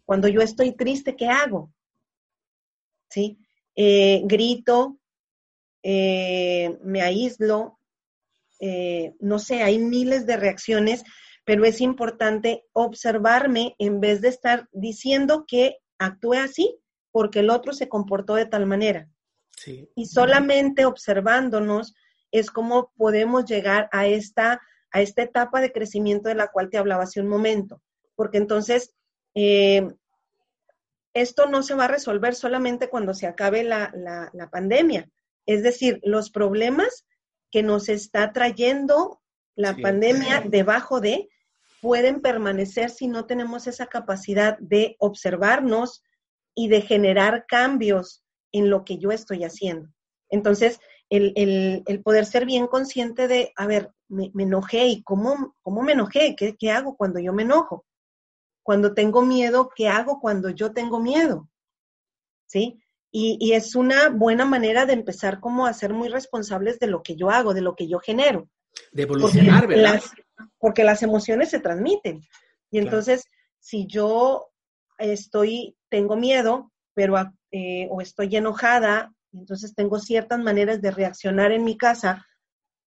[0.04, 1.72] Cuando yo estoy triste, ¿qué hago?
[3.08, 3.38] ¿Sí?
[3.76, 4.98] Eh, grito,
[5.82, 7.78] eh, me aíslo,
[8.60, 11.02] eh, no sé, hay miles de reacciones,
[11.44, 16.78] pero es importante observarme en vez de estar diciendo que actúe así
[17.10, 19.08] porque el otro se comportó de tal manera.
[19.94, 21.94] Y solamente observándonos
[22.30, 24.60] es como podemos llegar a esta,
[24.90, 27.82] a esta etapa de crecimiento de la cual te hablaba hace un momento.
[28.14, 28.94] Porque entonces,
[31.14, 33.90] esto no se va a resolver solamente cuando se acabe la,
[34.50, 35.08] pandemia.
[35.46, 37.04] Es decir, los problemas
[37.50, 39.20] que nos está trayendo
[39.56, 41.28] la pandemia debajo de
[41.80, 46.02] pueden permanecer si no tenemos esa capacidad de observarnos
[46.54, 49.88] y de generar cambios en lo que yo estoy haciendo.
[50.28, 55.92] Entonces, el, poder ser bien consciente de, a ver, me, enojé y cómo, cómo me
[55.92, 57.84] enojé, ¿Qué, ¿qué hago cuando yo me enojo?
[58.70, 61.48] Cuando tengo miedo, ¿qué hago cuando yo tengo miedo?
[62.46, 62.80] ¿Sí?
[63.10, 67.16] Y, es una buena manera de empezar como a ser muy responsables de lo que
[67.16, 68.48] yo hago, de lo que yo genero.
[68.92, 70.00] De evolucionar, ¿verdad?
[70.60, 72.22] porque las emociones se transmiten.
[72.70, 73.24] Y entonces,
[73.58, 74.52] si yo
[74.98, 77.16] estoy, tengo miedo, pero
[77.50, 82.24] eh, o estoy enojada, entonces tengo ciertas maneras de reaccionar en mi casa,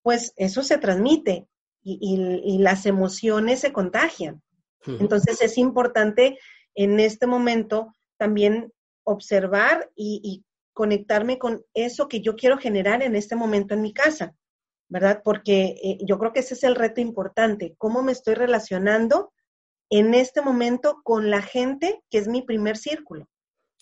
[0.01, 1.45] pues eso se transmite
[1.83, 4.41] y las emociones se contagian.
[4.85, 6.37] Entonces es importante
[6.75, 8.71] en este momento también
[9.03, 10.43] observar y,
[10.75, 14.33] conectarme con eso que yo quiero generar en este momento en mi casa,
[14.87, 15.21] ¿verdad?
[15.23, 19.31] Porque eh, yo creo que ese es el reto importante, cómo me estoy relacionando
[19.91, 23.29] en este momento con la gente que es mi primer círculo.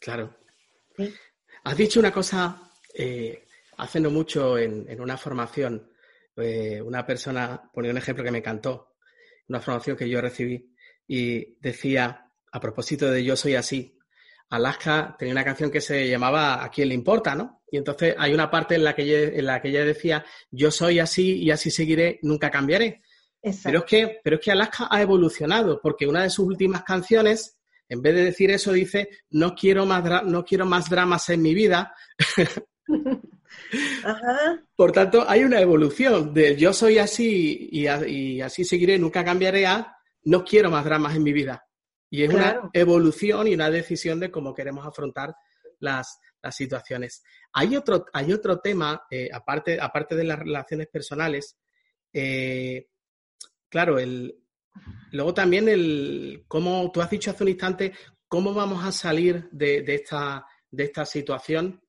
[0.01, 0.35] Claro.
[1.63, 3.45] Has dicho una cosa eh,
[3.77, 5.91] hace no mucho en, una formación,
[6.35, 8.95] eh, una persona ponía un ejemplo que me encantó,
[9.47, 10.70] una formación que yo recibí,
[11.14, 13.97] y decía, a propósito de Yo soy así,
[14.49, 17.36] Alaska tenía una canción que se llamaba ¿A quién le importa?
[17.36, 17.64] ¿no?
[17.70, 20.72] Y entonces hay una parte en la que ella, en la que ella decía, yo
[20.72, 23.01] soy así y así seguiré, nunca cambiaré.
[23.41, 27.57] Pero es, que, pero es que Alaska ha evolucionado, porque una de sus últimas canciones,
[27.89, 31.53] en vez de decir eso, dice, no quiero más, no quiero más dramas en mi
[31.53, 31.93] vida.
[34.78, 39.66] Por tanto, hay una evolución de yo soy así y, y así seguiré, nunca cambiaré
[39.66, 41.65] a no quiero más dramas en mi vida.
[42.09, 45.34] Y es una evolución y una decisión de cómo queremos afrontar
[45.80, 46.19] las,
[46.49, 47.24] situaciones.
[47.53, 51.55] Hay otro, hay otro tema, eh, aparte, aparte de las relaciones personales,
[52.11, 52.88] eh,
[53.69, 54.36] claro, el,
[55.11, 57.93] luego también el, como tú has dicho hace un instante,
[58.28, 61.82] cómo vamos a salir de, esta, de esta situación.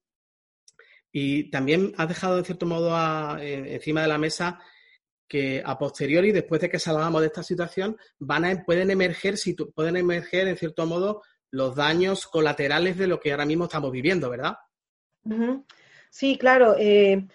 [1.10, 4.60] Y también has dejado, de cierto modo, encima de la mesa
[5.32, 9.54] que a posteriori, después de que salgamos de esta situación, van a, pueden emerger, si
[9.54, 14.28] pueden emerger en cierto modo los daños colaterales de lo que ahora mismo estamos viviendo,
[14.28, 14.56] ¿verdad?
[16.10, 16.76] Sí, claro.
[16.78, 17.26] Eh,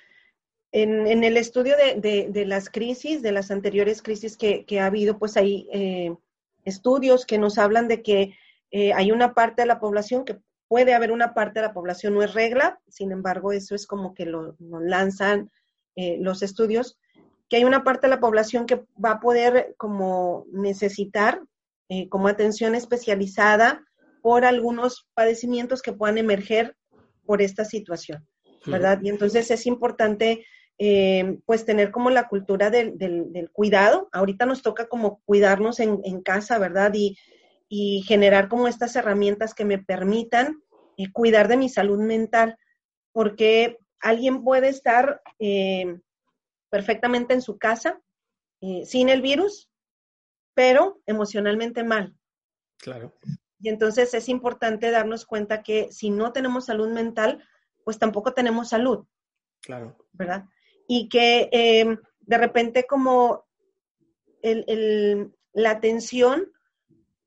[0.72, 5.68] en, el estudio de, las crisis, de las anteriores crisis que, ha habido, pues hay
[5.74, 6.16] eh,
[6.66, 8.38] estudios que nos hablan de que
[8.70, 10.38] eh, hay una parte de la población que
[10.68, 14.14] puede haber una parte de la población, no es regla, sin embargo, eso es como
[14.14, 15.50] que lo, lanzan
[16.20, 17.00] los estudios,
[17.50, 21.41] que hay una parte de la población que va a poder como necesitar
[21.89, 23.86] eh, como atención especializada
[24.22, 26.76] por algunos padecimientos que puedan emerger
[27.26, 28.28] por esta situación,
[28.66, 29.00] ¿verdad?
[29.02, 30.45] Y entonces es importante
[30.78, 34.10] eh, pues tener como la cultura del, del, cuidado.
[34.12, 36.91] Ahorita nos toca como cuidarnos en, en casa, ¿verdad?
[36.93, 37.18] Y,
[37.70, 40.62] y, generar como estas herramientas que me permitan
[40.98, 42.58] eh, cuidar de mi salud mental,
[43.14, 45.22] porque alguien puede estar
[46.70, 48.01] perfectamente en su casa,
[48.61, 49.70] eh, sin el virus,
[50.53, 52.15] pero emocionalmente mal.
[52.78, 53.13] Claro.
[53.59, 57.43] Y entonces es importante darnos cuenta que si no tenemos salud mental,
[57.84, 59.05] pues tampoco tenemos salud.
[59.61, 59.97] Claro.
[60.11, 60.45] ¿Verdad?
[60.88, 63.45] Y que em, de repente como
[64.41, 66.51] la atención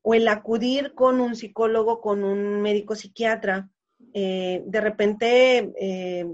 [0.03, 3.71] o el acudir con un psicólogo, con un médico psiquiatra,
[4.15, 6.27] eh, de repente eh,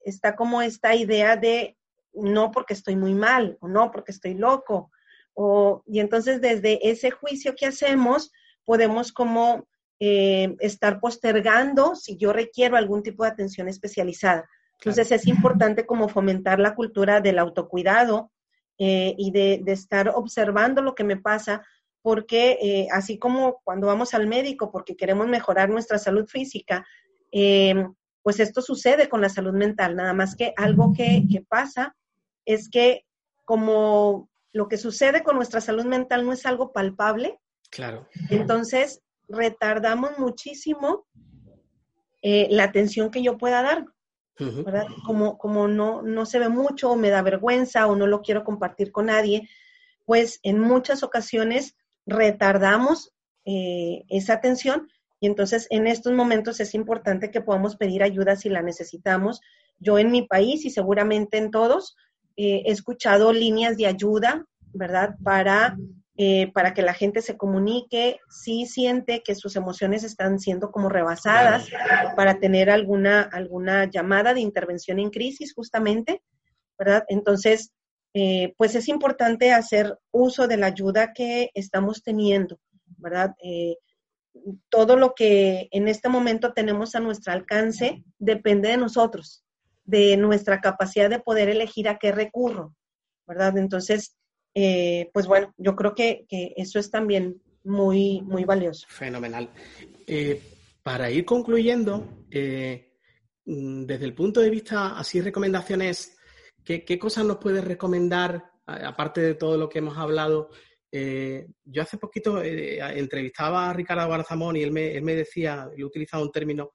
[0.00, 1.76] está como esta idea de
[2.14, 4.90] no porque estoy muy mal o no porque estoy loco,
[5.34, 8.30] O, y entonces desde ese juicio que hacemos,
[8.64, 9.66] podemos como
[10.04, 14.48] eh, estar postergando si yo requiero algún tipo de atención especializada.
[14.80, 18.32] Entonces es importante como fomentar la cultura del autocuidado
[18.78, 21.64] eh, y de, estar observando lo que me pasa,
[22.02, 26.84] porque eh, así como cuando vamos al médico porque queremos mejorar nuestra salud física,
[27.30, 31.96] pues esto sucede con la salud mental, nada más que algo que, que pasa
[32.44, 33.04] es que
[33.44, 37.38] como lo que sucede con nuestra salud mental no es algo palpable,
[37.70, 38.06] claro.
[38.30, 41.06] entonces retardamos muchísimo
[42.20, 43.86] eh, la atención que yo pueda dar.
[44.38, 44.86] ¿verdad?
[45.06, 48.42] Como, como no, no se ve mucho o me da vergüenza o no lo quiero
[48.42, 49.48] compartir con nadie,
[50.04, 51.76] pues en muchas ocasiones
[52.06, 53.12] retardamos
[53.44, 54.88] eh, esa atención
[55.20, 59.40] y entonces en estos momentos es importante que podamos pedir ayuda si la necesitamos.
[59.78, 61.96] Yo en mi país y seguramente en todos
[62.36, 65.16] eh, he escuchado líneas de ayuda, ¿verdad?
[65.22, 65.76] Para
[66.18, 70.90] eh, para que la gente se comunique, si siente que sus emociones están siendo como
[70.90, 71.66] rebasadas,
[72.16, 76.22] para tener alguna, alguna llamada de intervención en crisis justamente,
[76.78, 77.04] ¿verdad?
[77.08, 77.72] Entonces,
[78.12, 82.60] eh, pues es importante hacer uso de la ayuda que estamos teniendo,
[82.98, 83.34] ¿verdad?
[83.42, 83.78] Eh,
[84.68, 89.44] todo lo que en este momento tenemos a nuestro alcance depende de nosotros,
[89.84, 92.74] de nuestra capacidad de poder elegir a qué recurro,
[93.26, 93.58] ¿verdad?
[93.58, 94.16] Entonces,
[94.54, 96.26] eh, pues bueno, yo creo que,
[96.56, 98.86] eso es también muy, muy valioso.
[98.88, 99.48] Fenomenal.
[100.06, 100.40] Eh,
[100.82, 102.92] para ir concluyendo, eh,
[103.44, 106.16] mm, desde el punto de vista, así recomendaciones,
[106.64, 110.50] ¿qué, cosas nos puedes recomendar, aparte de todo lo que hemos hablado?
[111.64, 116.22] yo hace poquito entrevistaba a Ricardo Barzamón y él me, él me decía, he utilizado
[116.22, 116.72] un término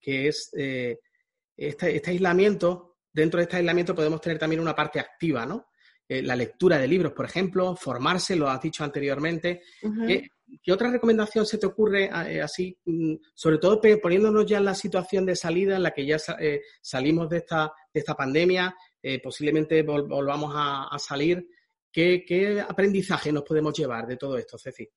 [0.00, 0.50] que es
[1.58, 5.66] este, este aislamiento, dentro de este aislamiento podemos tener también una parte activa, ¿no?
[6.08, 9.60] Eh, la lectura de libros, por ejemplo, formarse, lo has dicho anteriormente.
[10.06, 14.74] ¿Qué, otra recomendación se te ocurre eh, así, mm, sobre todo poniéndonos ya en la
[14.74, 18.74] situación de salida en la que ya eh, salimos de esta, de esta pandemia,
[19.22, 21.46] posiblemente volvamos a, salir?
[21.92, 24.88] ¿Qué, aprendizaje nos podemos llevar de todo esto, Ceci?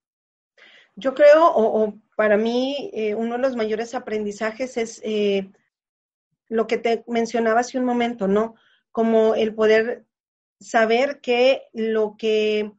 [0.95, 5.01] Yo creo, o, para mí, uno de los mayores aprendizajes es
[6.51, 8.55] lo que te mencionaba hace un momento, ¿no?
[8.91, 10.05] Como el poder
[10.59, 12.73] saber que lo que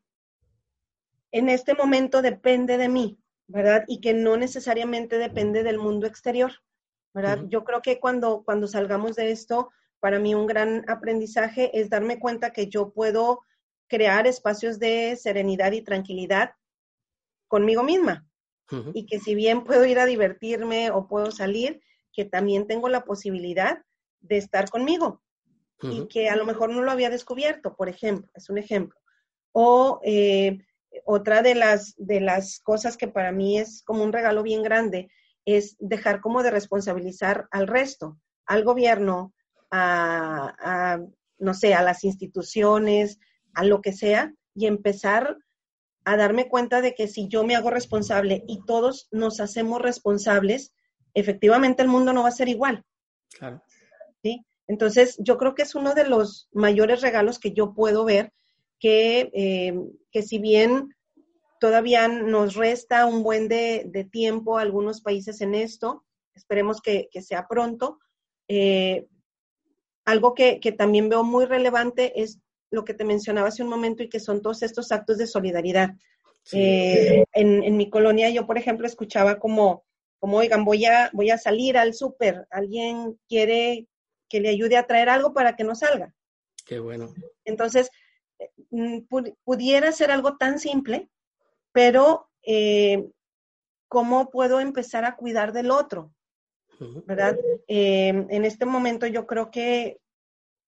[1.32, 3.84] en este momento depende de mí, ¿verdad?
[3.88, 6.52] Y que no necesariamente depende del mundo exterior,
[7.14, 7.46] ¿verdad?
[7.48, 9.70] Yo creo que cuando, cuando salgamos de esto,
[10.00, 13.40] para mí un gran aprendizaje es darme cuenta que yo puedo
[13.88, 16.50] crear espacios de serenidad y tranquilidad
[17.48, 18.26] conmigo misma.
[18.92, 21.80] Y que si bien puedo ir a divertirme o puedo salir,
[22.12, 23.82] que también tengo la posibilidad
[24.20, 25.22] de estar conmigo,
[25.80, 29.00] y que a lo mejor no lo había descubierto, por ejemplo, es un ejemplo.
[29.50, 30.58] O eh,
[31.04, 35.10] otra de las, de las cosas que para mí es como un regalo bien grande
[35.44, 39.34] es dejar como de responsabilizar al resto, al gobierno,
[39.70, 41.00] a,
[41.38, 43.18] no sé, a las instituciones,
[43.54, 45.38] a lo que sea, y empezar
[46.04, 50.74] a darme cuenta de que si yo me hago responsable y todos nos hacemos responsables,
[51.14, 52.84] efectivamente el mundo no va a ser igual.
[53.38, 53.62] Claro.
[54.22, 54.44] ¿sí?
[54.66, 58.32] Entonces, yo creo que es uno de los mayores regalos que yo puedo ver,
[58.78, 59.74] que, eh,
[60.10, 60.94] que si bien
[61.60, 66.04] todavía nos resta un buen de, tiempo a algunos países en esto,
[66.34, 67.98] esperemos que, sea pronto.
[68.48, 69.06] Eh,
[70.04, 72.40] algo que, también veo muy relevante es
[72.70, 75.90] lo que te mencionaba hace un momento y que son todos estos actos de solidaridad.
[76.52, 79.84] Eh, en, en, mi colonia yo, por ejemplo, escuchaba como,
[80.22, 83.88] como oigan, voy a, voy a salir al súper, alguien quiere
[84.28, 86.14] que le ayude a traer algo para que no salga.
[86.64, 87.12] Qué bueno.
[87.44, 87.90] Entonces,
[88.38, 88.98] eh, mm,
[89.42, 91.10] pudiera ser algo tan simple,
[91.72, 93.10] pero eh,
[93.88, 96.14] ¿cómo puedo empezar a cuidar del otro?
[97.04, 97.36] ¿Verdad?
[97.66, 99.98] Em, en este momento yo creo que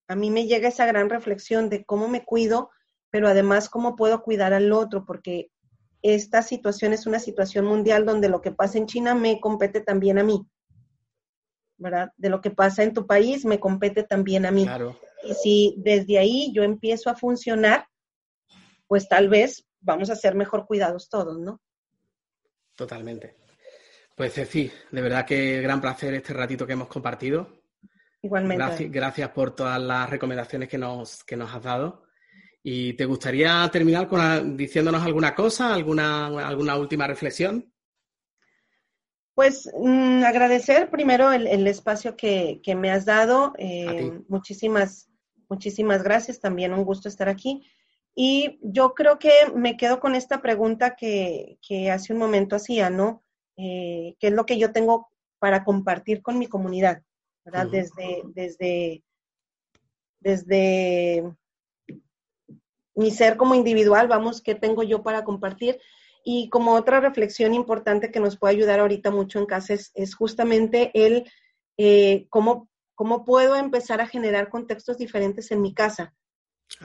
[0.08, 2.70] a mí me llega esa gran reflexión de cómo me cuido,
[3.08, 5.52] pero además cómo puedo cuidar al otro, porque
[6.04, 10.18] esta situación es una situación mundial donde lo que pasa en China me compete también
[10.18, 10.46] a mí.
[11.76, 12.12] ¿verdad?
[12.16, 14.66] De lo que pasa en tu país me compete también a mí.
[15.24, 17.86] Y si desde ahí yo empiezo a funcionar,
[18.86, 21.60] pues tal vez vamos a ser mejor cuidados todos, ¿no?
[22.76, 23.36] Totalmente.
[24.16, 27.62] Pues Ceci, de verdad que gran placer este ratito que hemos compartido.
[28.22, 28.88] Igualmente.
[28.88, 32.03] Gracias, por todas las recomendaciones que nos, que nos has dado.
[32.66, 37.70] ¿Y te gustaría terminar con diciéndonos alguna cosa, alguna, alguna última reflexión?
[39.34, 43.52] Pues mm, agradecer primero el, espacio que, me has dado.
[43.58, 45.10] Eh, muchísimas,
[45.50, 46.40] muchísimas gracias.
[46.40, 47.68] También un gusto estar aquí.
[48.14, 51.58] Y yo creo que me quedo con esta pregunta que,
[51.92, 53.22] hace un momento hacía, ¿no?
[53.58, 57.02] Eh, ¿Qué es lo que yo tengo para compartir con mi comunidad?
[57.44, 57.66] ¿Verdad?
[57.70, 59.04] Desde, desde,
[60.20, 61.24] desde
[62.94, 65.80] mi ser como individual, vamos, ¿qué tengo yo para compartir?
[66.24, 70.90] Y como otra reflexión importante que nos puede ayudar ahorita mucho en casa es, justamente
[70.94, 71.30] el
[71.76, 76.14] eh, cómo, cómo puedo empezar a generar contextos diferentes en mi casa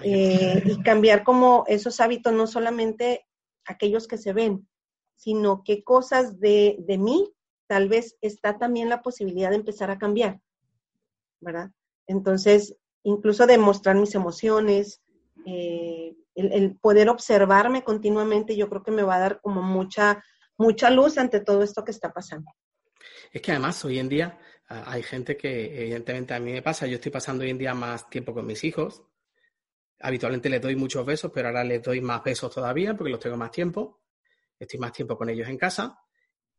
[0.04, 3.26] eh, y cambiar como esos hábitos, no solamente
[3.66, 4.68] aquellos que se ven,
[5.16, 7.32] sino qué cosas de, de mí
[7.68, 10.42] tal vez está también la posibilidad de empezar a cambiar,
[11.40, 11.72] ¿verdad?
[12.08, 15.02] Entonces, incluso demostrar mis emociones,
[15.46, 20.24] eh, el, poder observarme continuamente, yo creo que me va a dar como mucha,
[20.58, 22.52] mucha luz ante todo esto que está pasando.
[23.32, 26.96] Es que además hoy en día hay gente que evidentemente a mí me pasa, yo
[26.96, 29.04] estoy pasando hoy en día más tiempo con mis hijos,
[30.00, 33.38] habitualmente les doy muchos besos, pero ahora les doy más besos todavía porque los tengo
[33.38, 34.02] más tiempo,
[34.58, 36.00] estoy más tiempo con ellos en casa.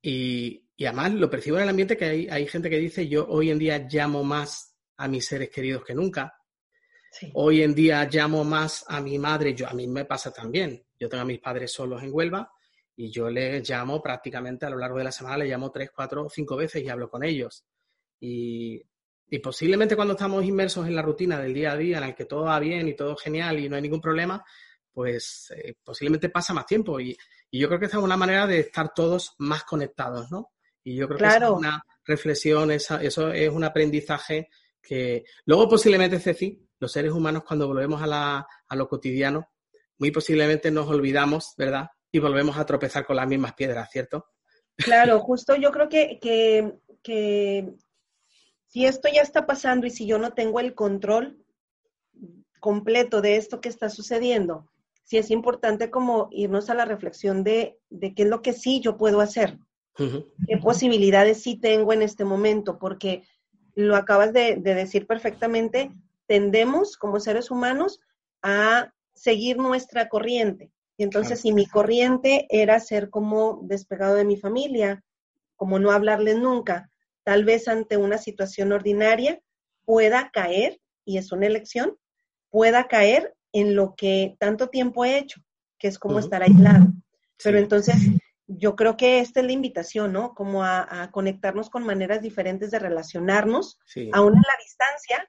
[0.03, 3.51] Y, además lo percibo en el ambiente que hay, hay gente que dice yo hoy
[3.51, 6.40] en día llamo más a mis seres queridos que nunca,
[7.35, 10.85] Hoy en día llamo más a mi madre, yo a mí me pasa también.
[10.99, 12.51] Yo tengo a mis padres solos en Huelva
[12.97, 16.29] y yo les llamo prácticamente a lo largo de la semana, les llamo tres, cuatro,
[16.29, 17.65] cinco veces y hablo con ellos.
[18.21, 18.83] Y,
[19.43, 22.43] posiblemente cuando estamos inmersos en la rutina del día a día, en el que todo
[22.43, 24.45] va bien y todo genial y no hay ningún problema,
[24.93, 27.01] pues eh, posiblemente pasa más tiempo.
[27.01, 27.17] Y,
[27.53, 30.53] yo creo que esa es una manera de estar todos más conectados, ¿no?
[30.85, 32.99] Y yo creo que es una reflexión, eso
[33.33, 34.49] es un aprendizaje
[34.81, 39.49] que luego posiblemente, Ceci, los seres humanos cuando volvemos a, lo cotidiano,
[39.99, 41.91] muy posiblemente nos olvidamos, ¿verdad?
[42.11, 44.27] Y volvemos a tropezar con las mismas piedras, ¿cierto?
[44.77, 46.19] Claro, justo yo creo que,
[47.03, 47.75] que,
[48.67, 51.45] si esto ya está pasando y si yo no tengo el control
[52.61, 54.71] completo de esto que está sucediendo,
[55.03, 58.97] sí es importante como irnos a la reflexión de, qué es lo que sí yo
[58.97, 59.59] puedo hacer,
[59.97, 63.25] qué posibilidades sí tengo en este momento, porque
[63.75, 65.91] lo acabas de, de decir perfectamente,
[66.31, 67.99] tendemos como seres humanos
[68.41, 70.71] a seguir nuestra corriente.
[70.97, 75.03] Y entonces, si mi corriente era ser como despegado de mi familia,
[75.57, 76.89] como no hablarles nunca,
[77.25, 79.41] tal vez ante una situación ordinaria
[79.85, 81.99] pueda caer, y es una elección,
[82.49, 85.41] pueda caer en lo que tanto tiempo he hecho,
[85.81, 86.93] que es como estar aislado.
[87.43, 87.97] Pero entonces,
[88.47, 90.33] yo creo que esta es la invitación, ¿no?
[90.37, 93.81] Como a, conectarnos con maneras diferentes de relacionarnos,
[94.13, 95.29] aún en la distancia,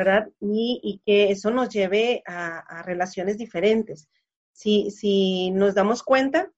[0.00, 0.30] ¿verdad?
[0.40, 4.08] Y, que eso nos lleve a, relaciones diferentes.
[4.50, 6.50] Si, si, nos damos cuenta,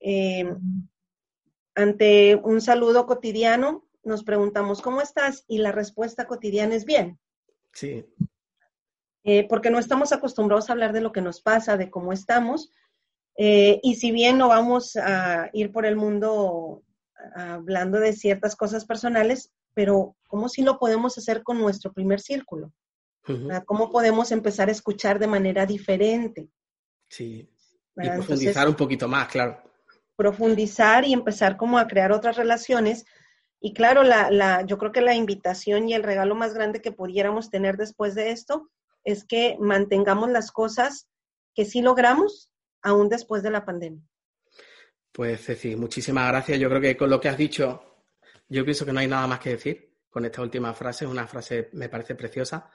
[0.00, 0.52] eh,
[1.76, 5.44] ante un saludo cotidiano, nos preguntamos, ¿cómo estás?
[5.46, 7.20] Y la respuesta cotidiana es bien.
[7.72, 8.04] Sí.
[9.22, 12.72] Eh, porque no estamos acostumbrados a hablar de lo que nos pasa, de cómo estamos.
[13.36, 16.82] Eh, y si bien no vamos a ir por el mundo
[17.36, 22.72] hablando de ciertas cosas personales, pero ¿cómo si lo podemos hacer con nuestro primer círculo?
[23.66, 26.48] ¿Cómo podemos empezar a escuchar de manera diferente?
[27.08, 27.48] Sí.
[27.96, 29.62] Y profundizar un poquito más, claro.
[30.16, 33.04] Profundizar y empezar como a crear otras relaciones.
[33.60, 36.92] Y claro, la, la, yo creo que la invitación y el regalo más grande que
[36.92, 38.70] pudiéramos tener después de esto
[39.04, 41.08] es que mantengamos las cosas
[41.54, 42.50] que sí logramos
[42.82, 44.02] aún después de la pandemia.
[45.12, 46.58] Pues Ceci, muchísimas gracias.
[46.58, 48.04] Yo creo que con lo que has dicho,
[48.48, 51.06] yo pienso que no hay nada más que decir con esta última frase.
[51.06, 52.70] Una frase me parece preciosa.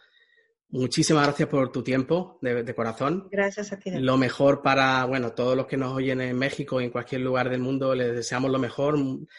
[0.70, 3.28] Muchísimas gracias por tu tiempo de, corazón.
[3.32, 3.92] Gracias a ti.
[3.92, 7.50] Lo mejor para, bueno, todos los que nos oyen en México y en cualquier lugar
[7.50, 8.98] del mundo, les deseamos lo mejor.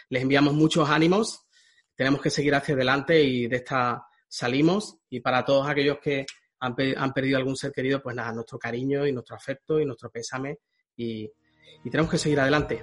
[0.09, 1.47] Les enviamos muchos ánimos.
[1.95, 4.99] Tenemos que seguir hacia adelante y de esta salimos.
[5.11, 6.25] Y para todos aquellos que
[6.61, 10.11] han, han perdido algún ser querido, pues nada, nuestro cariño y nuestro afecto y nuestro
[10.11, 10.59] pésame.
[10.97, 11.31] Y,
[11.85, 12.83] y tenemos que seguir adelante.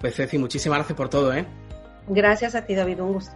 [0.00, 1.46] Pues Ceci, muchísimas gracias por todo, ¿eh?
[2.08, 3.00] Gracias a ti, David.
[3.00, 3.32] Un gusto.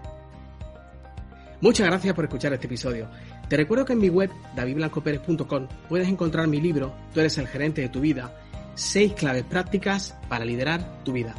[1.61, 3.09] Muchas gracias por escuchar este episodio.
[3.49, 7.81] Te recuerdo que en mi web, davidblancoperez.com, puedes encontrar mi libro, Tú eres el gerente
[7.81, 8.35] de tu vida,
[8.75, 11.35] seis claves prácticas para liderar tu vida.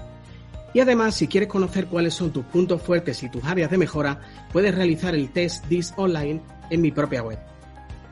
[0.74, 4.20] Y además, si quieres conocer cuáles son tus puntos fuertes y tus áreas de mejora,
[4.52, 7.40] puedes realizar el test DIS online en mi propia web.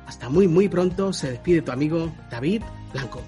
[0.06, 2.64] Hasta muy muy pronto, se despide tu amigo David
[2.94, 3.22] Blanco.